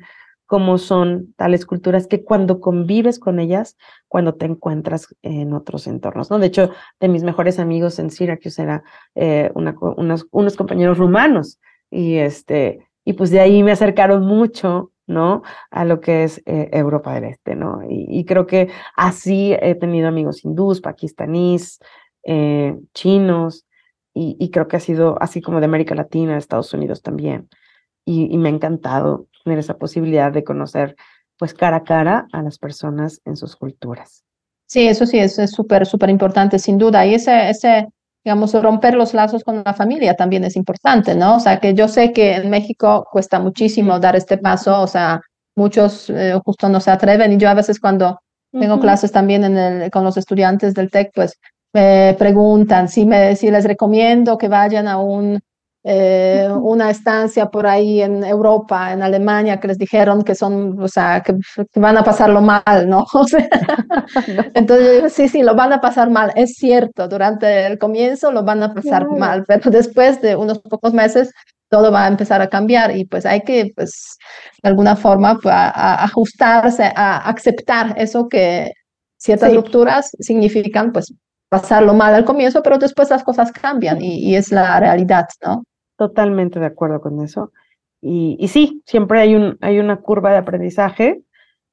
cómo 0.49 0.79
son 0.79 1.35
tales 1.37 1.63
culturas 1.67 2.07
que 2.07 2.23
cuando 2.23 2.59
convives 2.59 3.19
con 3.19 3.39
ellas, 3.39 3.77
cuando 4.07 4.33
te 4.33 4.47
encuentras 4.47 5.15
en 5.21 5.53
otros 5.53 5.85
entornos, 5.85 6.31
¿no? 6.31 6.39
De 6.39 6.47
hecho, 6.47 6.71
de 6.99 7.07
mis 7.07 7.23
mejores 7.23 7.59
amigos 7.59 7.99
en 7.99 8.09
Syracuse 8.09 8.63
era 8.63 8.83
eh, 9.13 9.51
unos, 9.53 10.25
unos, 10.31 10.55
compañeros 10.55 10.97
rumanos 10.97 11.59
y 11.91 12.15
este, 12.15 12.79
y 13.05 13.13
pues 13.13 13.29
de 13.29 13.41
ahí 13.41 13.61
me 13.61 13.73
acercaron 13.73 14.25
mucho, 14.25 14.91
¿no? 15.05 15.43
A 15.69 15.85
lo 15.85 16.01
que 16.01 16.23
es 16.23 16.41
eh, 16.47 16.69
Europa 16.73 17.13
del 17.13 17.25
Este, 17.25 17.55
¿no? 17.55 17.81
Y, 17.87 18.25
creo 18.25 18.47
que 18.47 18.69
así 18.95 19.55
he 19.61 19.75
tenido 19.75 20.07
amigos 20.07 20.43
hindús, 20.43 20.81
pakistaníes, 20.81 21.79
eh, 22.23 22.75
chinos, 22.95 23.67
y, 24.13 24.35
y, 24.39 24.49
creo 24.49 24.67
que 24.67 24.77
ha 24.77 24.79
sido 24.79 25.21
así 25.21 25.41
como 25.41 25.59
de 25.59 25.65
América 25.65 25.95
Latina, 25.95 26.37
Estados 26.37 26.73
Unidos 26.73 27.01
también. 27.01 27.49
Y, 28.05 28.33
y 28.33 28.37
me 28.37 28.49
ha 28.49 28.51
encantado 28.51 29.27
tener 29.43 29.59
esa 29.59 29.77
posibilidad 29.77 30.31
de 30.31 30.43
conocer 30.43 30.95
pues 31.37 31.53
cara 31.53 31.77
a 31.77 31.83
cara 31.83 32.27
a 32.33 32.41
las 32.41 32.57
personas 32.57 33.21
en 33.25 33.37
sus 33.37 33.55
culturas. 33.55 34.23
Sí, 34.65 34.87
eso 34.87 35.05
sí, 35.07 35.17
es 35.17 35.35
súper, 35.49 35.85
súper 35.87 36.09
importante, 36.09 36.59
sin 36.59 36.77
duda. 36.77 37.05
Y 37.05 37.15
ese, 37.15 37.49
ese, 37.49 37.87
digamos, 38.23 38.53
romper 38.53 38.93
los 38.93 39.13
lazos 39.13 39.43
con 39.43 39.63
la 39.65 39.73
familia 39.73 40.15
también 40.15 40.43
es 40.43 40.55
importante, 40.55 41.15
¿no? 41.15 41.37
O 41.37 41.39
sea, 41.39 41.59
que 41.59 41.73
yo 41.73 41.87
sé 41.87 42.13
que 42.13 42.35
en 42.35 42.49
México 42.49 43.07
cuesta 43.11 43.39
muchísimo 43.39 43.99
dar 43.99 44.15
este 44.15 44.37
paso, 44.37 44.79
o 44.81 44.87
sea, 44.87 45.21
muchos 45.55 46.09
eh, 46.09 46.39
justo 46.45 46.69
no 46.69 46.79
se 46.81 46.91
atreven 46.91 47.33
y 47.33 47.37
yo 47.37 47.49
a 47.49 47.55
veces 47.55 47.79
cuando 47.79 48.19
tengo 48.51 48.79
clases 48.79 49.11
también 49.11 49.43
en 49.43 49.57
el, 49.57 49.91
con 49.91 50.03
los 50.03 50.17
estudiantes 50.17 50.73
del 50.73 50.91
TEC, 50.91 51.11
pues 51.13 51.39
me 51.73 52.15
preguntan 52.17 52.89
si, 52.89 53.05
me, 53.05 53.35
si 53.35 53.51
les 53.51 53.65
recomiendo 53.65 54.37
que 54.37 54.47
vayan 54.47 54.87
a 54.87 54.97
un 54.97 55.39
eh, 55.83 56.49
una 56.61 56.89
estancia 56.89 57.45
por 57.49 57.65
ahí 57.65 58.01
en 58.01 58.23
Europa, 58.25 58.91
en 58.91 59.01
Alemania, 59.01 59.61
que 59.61 59.69
les 59.69 59.77
dijeron 59.77 60.23
que 60.23 60.35
son, 60.35 60.77
o 60.81 60.89
sea, 60.89 61.21
que, 61.21 61.35
van 61.75 61.97
a 61.97 62.03
pasarlo 62.03 62.41
mal, 62.41 62.87
¿no? 62.87 63.05
Entonces 64.53 65.13
sí, 65.13 65.29
sí, 65.29 65.41
lo 65.41 65.55
van 65.55 65.71
a 65.71 65.79
pasar 65.79 66.09
mal, 66.09 66.33
es 66.35 66.55
cierto, 66.55 67.07
durante 67.07 67.65
el 67.65 67.79
comienzo 67.79 68.31
lo 68.31 68.43
van 68.43 68.61
a 68.61 68.73
pasar 68.73 69.07
mal, 69.09 69.45
pero 69.47 69.71
después 69.71 70.21
de 70.21 70.35
unos 70.35 70.59
pocos 70.59 70.93
meses 70.93 71.31
todo 71.69 71.91
va 71.91 72.05
a 72.05 72.07
empezar 72.07 72.41
a 72.41 72.49
cambiar 72.49 72.97
y 72.97 73.05
pues 73.05 73.25
hay 73.25 73.41
que, 73.41 73.71
pues, 73.75 74.17
de 74.61 74.69
alguna 74.69 74.95
forma, 74.97 75.39
pues, 75.41 75.55
ajustarse, 75.55 76.91
a 76.95 77.29
aceptar 77.29 77.95
eso 77.97 78.27
que 78.27 78.73
ciertas 79.17 79.53
rupturas 79.53 80.09
significan, 80.19 80.91
pues, 80.91 81.13
pasarlo 81.49 81.93
mal 81.93 82.13
al 82.13 82.25
comienzo, 82.25 82.61
pero 82.63 82.77
después 82.77 83.09
las 83.09 83.23
cosas 83.23 83.51
cambian 83.51 84.01
y, 84.01 84.19
y 84.19 84.35
es 84.35 84.51
la 84.51 84.79
realidad, 84.79 85.27
¿no? 85.45 85.63
Totalmente 85.97 86.59
de 86.59 86.67
acuerdo 86.67 87.01
con 87.01 87.21
eso. 87.21 87.51
Y, 88.01 88.37
y, 88.39 88.47
sí, 88.47 88.81
siempre 88.85 89.19
hay, 89.19 89.35
un, 89.35 89.57
hay 89.61 89.79
una 89.79 89.97
curva 89.97 90.31
de 90.31 90.37
aprendizaje, 90.37 91.21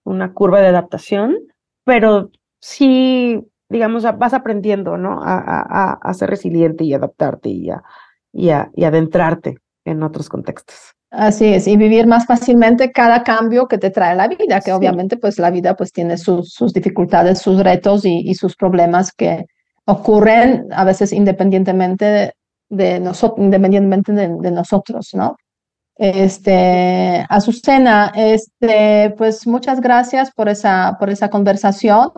una 0.04 0.32
curva 0.32 0.60
de 0.60 0.68
adaptación, 0.68 1.36
pero 1.84 2.30
sí, 2.58 3.46
digamos, 3.68 4.04
vas 4.18 4.34
aprendiendo, 4.34 4.96
¿no? 4.96 5.22
A, 5.22 5.38
a, 5.38 5.92
a 5.92 6.14
ser 6.14 6.30
resiliente 6.30 6.82
y 6.84 6.94
adaptarte 6.94 7.50
y 7.50 7.70
a, 7.70 7.82
y, 8.32 8.50
a, 8.50 8.70
y 8.74 8.84
adentrarte 8.84 9.58
en 9.84 10.02
otros 10.02 10.28
contextos. 10.28 10.96
Así 11.10 11.46
es, 11.46 11.68
y 11.68 11.76
vivir 11.76 12.06
más 12.06 12.26
fácilmente 12.26 12.90
cada 12.90 13.22
cambio 13.22 13.68
que 13.68 13.78
te 13.78 13.90
trae 13.90 14.16
la 14.16 14.26
vida, 14.26 14.60
que 14.60 14.72
obviamente 14.72 15.16
pues 15.16 15.38
la 15.38 15.50
vida 15.50 15.76
pues 15.76 15.92
tiene 15.92 16.18
sus, 16.18 16.52
sus 16.52 16.72
dificultades, 16.72 17.38
sus 17.38 17.62
retos 17.62 18.04
y, 18.04 18.28
y, 18.28 18.34
sus 18.34 18.56
problemas 18.56 19.12
que 19.12 19.46
ocurren 19.86 20.66
a 20.72 20.84
veces 20.84 21.12
independientemente 21.12 22.34
de 22.68 23.00
nosotros, 23.00 23.44
independientemente 23.44 24.12
de, 24.12 24.50
nosotros, 24.50 25.10
¿no? 25.14 25.36
Este, 25.96 27.24
Azucena, 27.28 28.12
este, 28.14 29.14
pues 29.16 29.46
muchas 29.46 29.80
gracias 29.80 30.30
por 30.32 30.48
esa, 30.48 30.96
por 30.98 31.08
esa 31.08 31.30
conversación. 31.30 32.10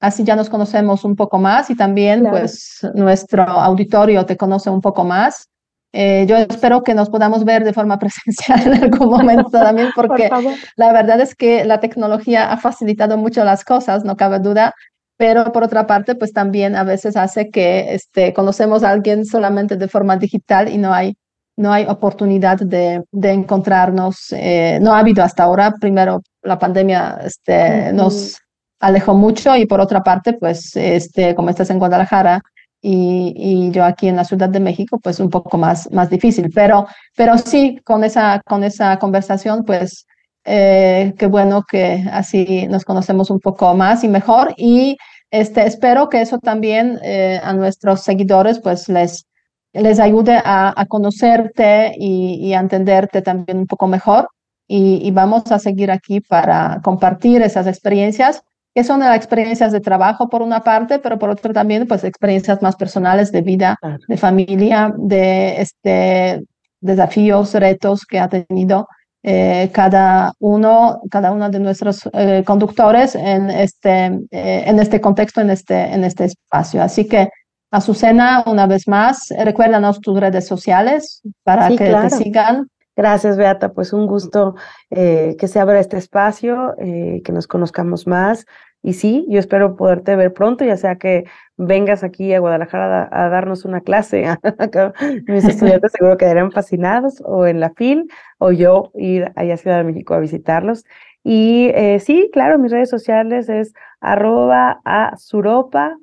Así 0.00 0.22
ya 0.22 0.36
nos 0.36 0.48
conocemos 0.48 1.04
un 1.04 1.16
poco 1.16 1.38
más 1.38 1.70
y 1.70 1.76
también 1.76 2.24
pues 2.30 2.78
nuestro 2.94 3.42
auditorio 3.42 4.24
te 4.24 4.36
conoce 4.36 4.70
un 4.70 4.80
poco 4.80 5.04
más. 5.04 5.48
Eh, 5.92 6.26
yo 6.28 6.36
espero 6.36 6.82
que 6.82 6.94
nos 6.94 7.08
podamos 7.08 7.44
ver 7.44 7.64
de 7.64 7.72
forma 7.72 7.98
presencial 7.98 8.60
en 8.72 8.84
algún 8.84 9.08
momento 9.08 9.50
también, 9.50 9.88
porque 9.96 10.30
la 10.76 10.92
verdad 10.92 11.20
es 11.20 11.34
que 11.34 11.64
la 11.64 11.80
tecnología 11.80 12.52
ha 12.52 12.56
facilitado 12.58 13.18
mucho 13.18 13.44
las 13.44 13.64
cosas, 13.64 14.04
no 14.04 14.16
cabe 14.16 14.38
duda, 14.38 14.74
pero 15.18 15.52
por 15.52 15.64
otra 15.64 15.86
parte, 15.86 16.14
pues 16.14 16.32
también 16.32 16.76
a 16.76 16.84
veces 16.84 17.16
hace 17.16 17.50
que 17.50 17.92
este, 17.92 18.32
conocemos 18.32 18.84
a 18.84 18.90
alguien 18.90 19.26
solamente 19.26 19.76
de 19.76 19.88
forma 19.88 20.16
digital 20.16 20.68
y 20.68 20.78
no 20.78 20.94
hay, 20.94 21.16
no 21.56 21.72
hay 21.72 21.86
oportunidad 21.86 22.58
de, 22.58 23.02
de 23.10 23.32
encontrarnos. 23.32 24.28
Eh, 24.30 24.78
no 24.80 24.94
ha 24.94 25.00
habido 25.00 25.24
hasta 25.24 25.42
ahora. 25.42 25.74
Primero, 25.80 26.22
la 26.42 26.56
pandemia 26.56 27.18
este, 27.24 27.92
nos 27.92 28.38
alejó 28.78 29.12
mucho 29.14 29.56
y 29.56 29.66
por 29.66 29.80
otra 29.80 30.04
parte, 30.04 30.34
pues 30.34 30.76
este, 30.76 31.34
como 31.34 31.50
estás 31.50 31.70
en 31.70 31.80
Guadalajara 31.80 32.40
y, 32.80 33.34
y, 33.36 33.72
yo 33.72 33.84
aquí 33.84 34.06
en 34.06 34.14
la 34.14 34.24
Ciudad 34.24 34.48
de 34.48 34.60
México, 34.60 35.00
pues 35.02 35.18
un 35.18 35.30
poco 35.30 35.58
más, 35.58 35.90
más 35.90 36.10
difícil. 36.10 36.52
Pero, 36.54 36.86
pero 37.16 37.36
sí, 37.38 37.80
con 37.84 38.04
esa, 38.04 38.40
con 38.46 38.62
esa 38.62 38.98
conversación, 38.98 39.64
pues 39.64 40.06
eh, 40.50 41.14
qué 41.18 41.26
bueno 41.26 41.62
que 41.62 42.04
así 42.10 42.66
nos 42.68 42.84
conocemos 42.84 43.30
un 43.30 43.38
poco 43.38 43.74
más 43.74 44.02
y 44.02 44.08
mejor. 44.08 44.54
Y 44.56 44.96
este, 45.30 45.66
espero 45.66 46.08
que 46.08 46.22
eso 46.22 46.38
también 46.38 46.98
eh, 47.02 47.38
a 47.42 47.52
nuestros 47.52 48.00
seguidores 48.00 48.58
pues 48.58 48.88
les, 48.88 49.26
les 49.74 50.00
ayude 50.00 50.40
a, 50.42 50.86
conocerte 50.88 51.92
y, 51.98 52.52
a 52.54 52.60
entenderte 52.60 53.20
también 53.20 53.58
un 53.58 53.66
poco 53.66 53.86
mejor. 53.86 54.28
Y, 54.66 55.10
vamos 55.10 55.50
a 55.52 55.58
seguir 55.58 55.90
aquí 55.90 56.20
para 56.20 56.80
compartir 56.82 57.42
esas 57.42 57.66
experiencias, 57.66 58.42
que 58.74 58.84
son 58.84 59.00
las 59.00 59.16
experiencias 59.16 59.72
de 59.72 59.80
trabajo 59.80 60.28
por 60.30 60.42
una 60.42 60.62
parte, 60.62 60.98
pero 60.98 61.18
por 61.18 61.30
otra 61.30 61.52
también 61.52 61.86
pues 61.86 62.04
experiencias 62.04 62.62
más 62.62 62.76
personales 62.76 63.32
de 63.32 63.42
vida, 63.42 63.76
de 64.08 64.16
familia, 64.16 64.94
de 64.96 65.60
este, 65.60 66.42
desafíos, 66.80 67.54
retos 67.54 68.06
que 68.06 68.18
ha 68.18 68.28
tenido 68.28 68.88
eh, 69.30 69.68
cada 69.74 70.32
uno, 70.38 71.02
cada 71.10 71.32
uno 71.32 71.50
de 71.50 71.60
nuestros 71.60 72.08
eh, 72.14 72.42
conductores 72.46 73.14
en 73.14 73.50
este, 73.50 74.06
eh, 74.30 74.64
en 74.66 74.78
este 74.78 75.02
contexto, 75.02 75.42
en 75.42 75.50
este, 75.50 75.74
en 75.92 76.02
este 76.02 76.24
espacio. 76.24 76.82
Así 76.82 77.06
que, 77.06 77.28
Azucena, 77.70 78.42
una 78.46 78.66
vez 78.66 78.88
más, 78.88 79.28
recuérdanos 79.44 80.00
tus 80.00 80.18
redes 80.18 80.46
sociales 80.46 81.20
para 81.42 81.68
que 81.68 81.76
te 81.76 82.08
sigan. 82.08 82.68
Gracias, 82.96 83.36
Beata. 83.36 83.74
Pues 83.74 83.92
un 83.92 84.06
gusto 84.06 84.54
que 84.88 85.46
se 85.46 85.60
abra 85.60 85.78
este 85.78 85.98
espacio, 85.98 86.74
que 86.78 87.30
nos 87.30 87.46
conozcamos 87.46 88.06
más 88.06 88.46
y 88.82 88.92
sí, 88.92 89.26
yo 89.28 89.40
espero 89.40 89.76
poderte 89.76 90.14
ver 90.16 90.32
pronto, 90.32 90.64
ya 90.64 90.76
sea 90.76 90.96
que 90.96 91.24
vengas 91.56 92.04
aquí 92.04 92.32
a 92.32 92.38
Guadalajara 92.38 93.08
a, 93.10 93.28
darnos 93.28 93.64
una 93.64 93.80
clase. 93.80 94.24
Mis 95.26 95.44
estudiantes 95.48 95.92
seguro 95.92 96.16
quedarán 96.16 96.52
fascinados, 96.52 97.20
o 97.24 97.46
en 97.46 97.60
la 97.60 97.70
FIL, 97.70 98.08
o 98.38 98.52
yo 98.52 98.92
ir 98.94 99.32
allá 99.36 99.54
a 99.54 99.56
Ciudad 99.56 99.78
de 99.78 99.84
México 99.84 100.14
a 100.14 100.20
visitarlos. 100.20 100.84
Y 101.24 101.70
eh, 101.74 101.98
sí, 102.00 102.30
claro, 102.32 102.58
mis 102.58 102.72
redes 102.72 102.88
sociales 102.88 103.48
es 103.48 103.74
arroba 104.00 104.80
a 104.84 105.16
suropa, 105.16 105.96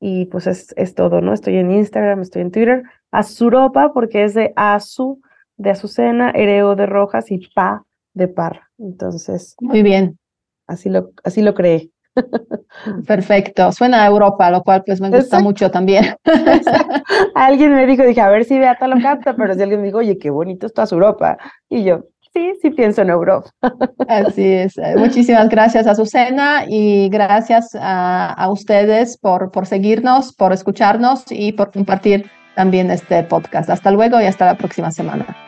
y 0.00 0.26
pues 0.26 0.46
es, 0.46 0.74
es, 0.76 0.94
todo, 0.94 1.20
¿no? 1.20 1.32
Estoy 1.32 1.56
en 1.56 1.72
Instagram, 1.72 2.20
estoy 2.20 2.42
en 2.42 2.52
Twitter, 2.52 2.82
azuropa, 3.10 3.92
porque 3.92 4.24
es 4.24 4.34
de 4.34 4.52
azu, 4.54 5.20
de 5.56 5.70
azucena, 5.70 6.30
ereo 6.30 6.76
de 6.76 6.86
rojas 6.86 7.30
y 7.30 7.38
pa 7.54 7.84
de 8.14 8.28
par. 8.28 8.62
Entonces. 8.78 9.56
Muy 9.60 9.82
bien. 9.82 10.18
Así 10.66 10.88
lo, 10.88 11.10
así 11.24 11.42
lo 11.42 11.54
creé. 11.54 11.90
Perfecto, 13.06 13.72
suena 13.72 14.02
a 14.02 14.06
Europa, 14.06 14.50
lo 14.50 14.62
cual 14.62 14.82
pues 14.84 15.00
me 15.00 15.10
gusta 15.10 15.40
mucho 15.40 15.70
también. 15.70 16.16
alguien 17.34 17.74
me 17.74 17.86
dijo, 17.86 18.04
dije, 18.04 18.20
a 18.20 18.28
ver 18.28 18.44
si 18.44 18.58
Beata 18.58 18.86
lo 18.86 19.00
capta, 19.00 19.34
pero 19.36 19.54
si 19.54 19.62
alguien 19.62 19.80
me 19.80 19.86
dijo, 19.86 19.98
oye, 19.98 20.18
qué 20.18 20.30
bonito 20.30 20.66
está 20.66 20.84
Europa. 20.90 21.38
Y 21.68 21.84
yo, 21.84 22.04
sí, 22.34 22.52
sí 22.60 22.70
pienso 22.70 23.02
en 23.02 23.10
Europa. 23.10 23.50
Así 24.08 24.46
es. 24.46 24.74
Muchísimas 24.96 25.48
gracias, 25.48 25.86
Azucena, 25.86 26.64
y 26.68 27.08
gracias 27.08 27.74
a, 27.74 28.32
a 28.32 28.50
ustedes 28.50 29.18
por, 29.18 29.50
por 29.50 29.66
seguirnos, 29.66 30.34
por 30.34 30.52
escucharnos 30.52 31.24
y 31.30 31.52
por 31.52 31.72
compartir 31.72 32.30
también 32.54 32.90
este 32.90 33.22
podcast. 33.22 33.70
Hasta 33.70 33.90
luego 33.90 34.20
y 34.20 34.24
hasta 34.24 34.46
la 34.46 34.56
próxima 34.56 34.90
semana. 34.90 35.47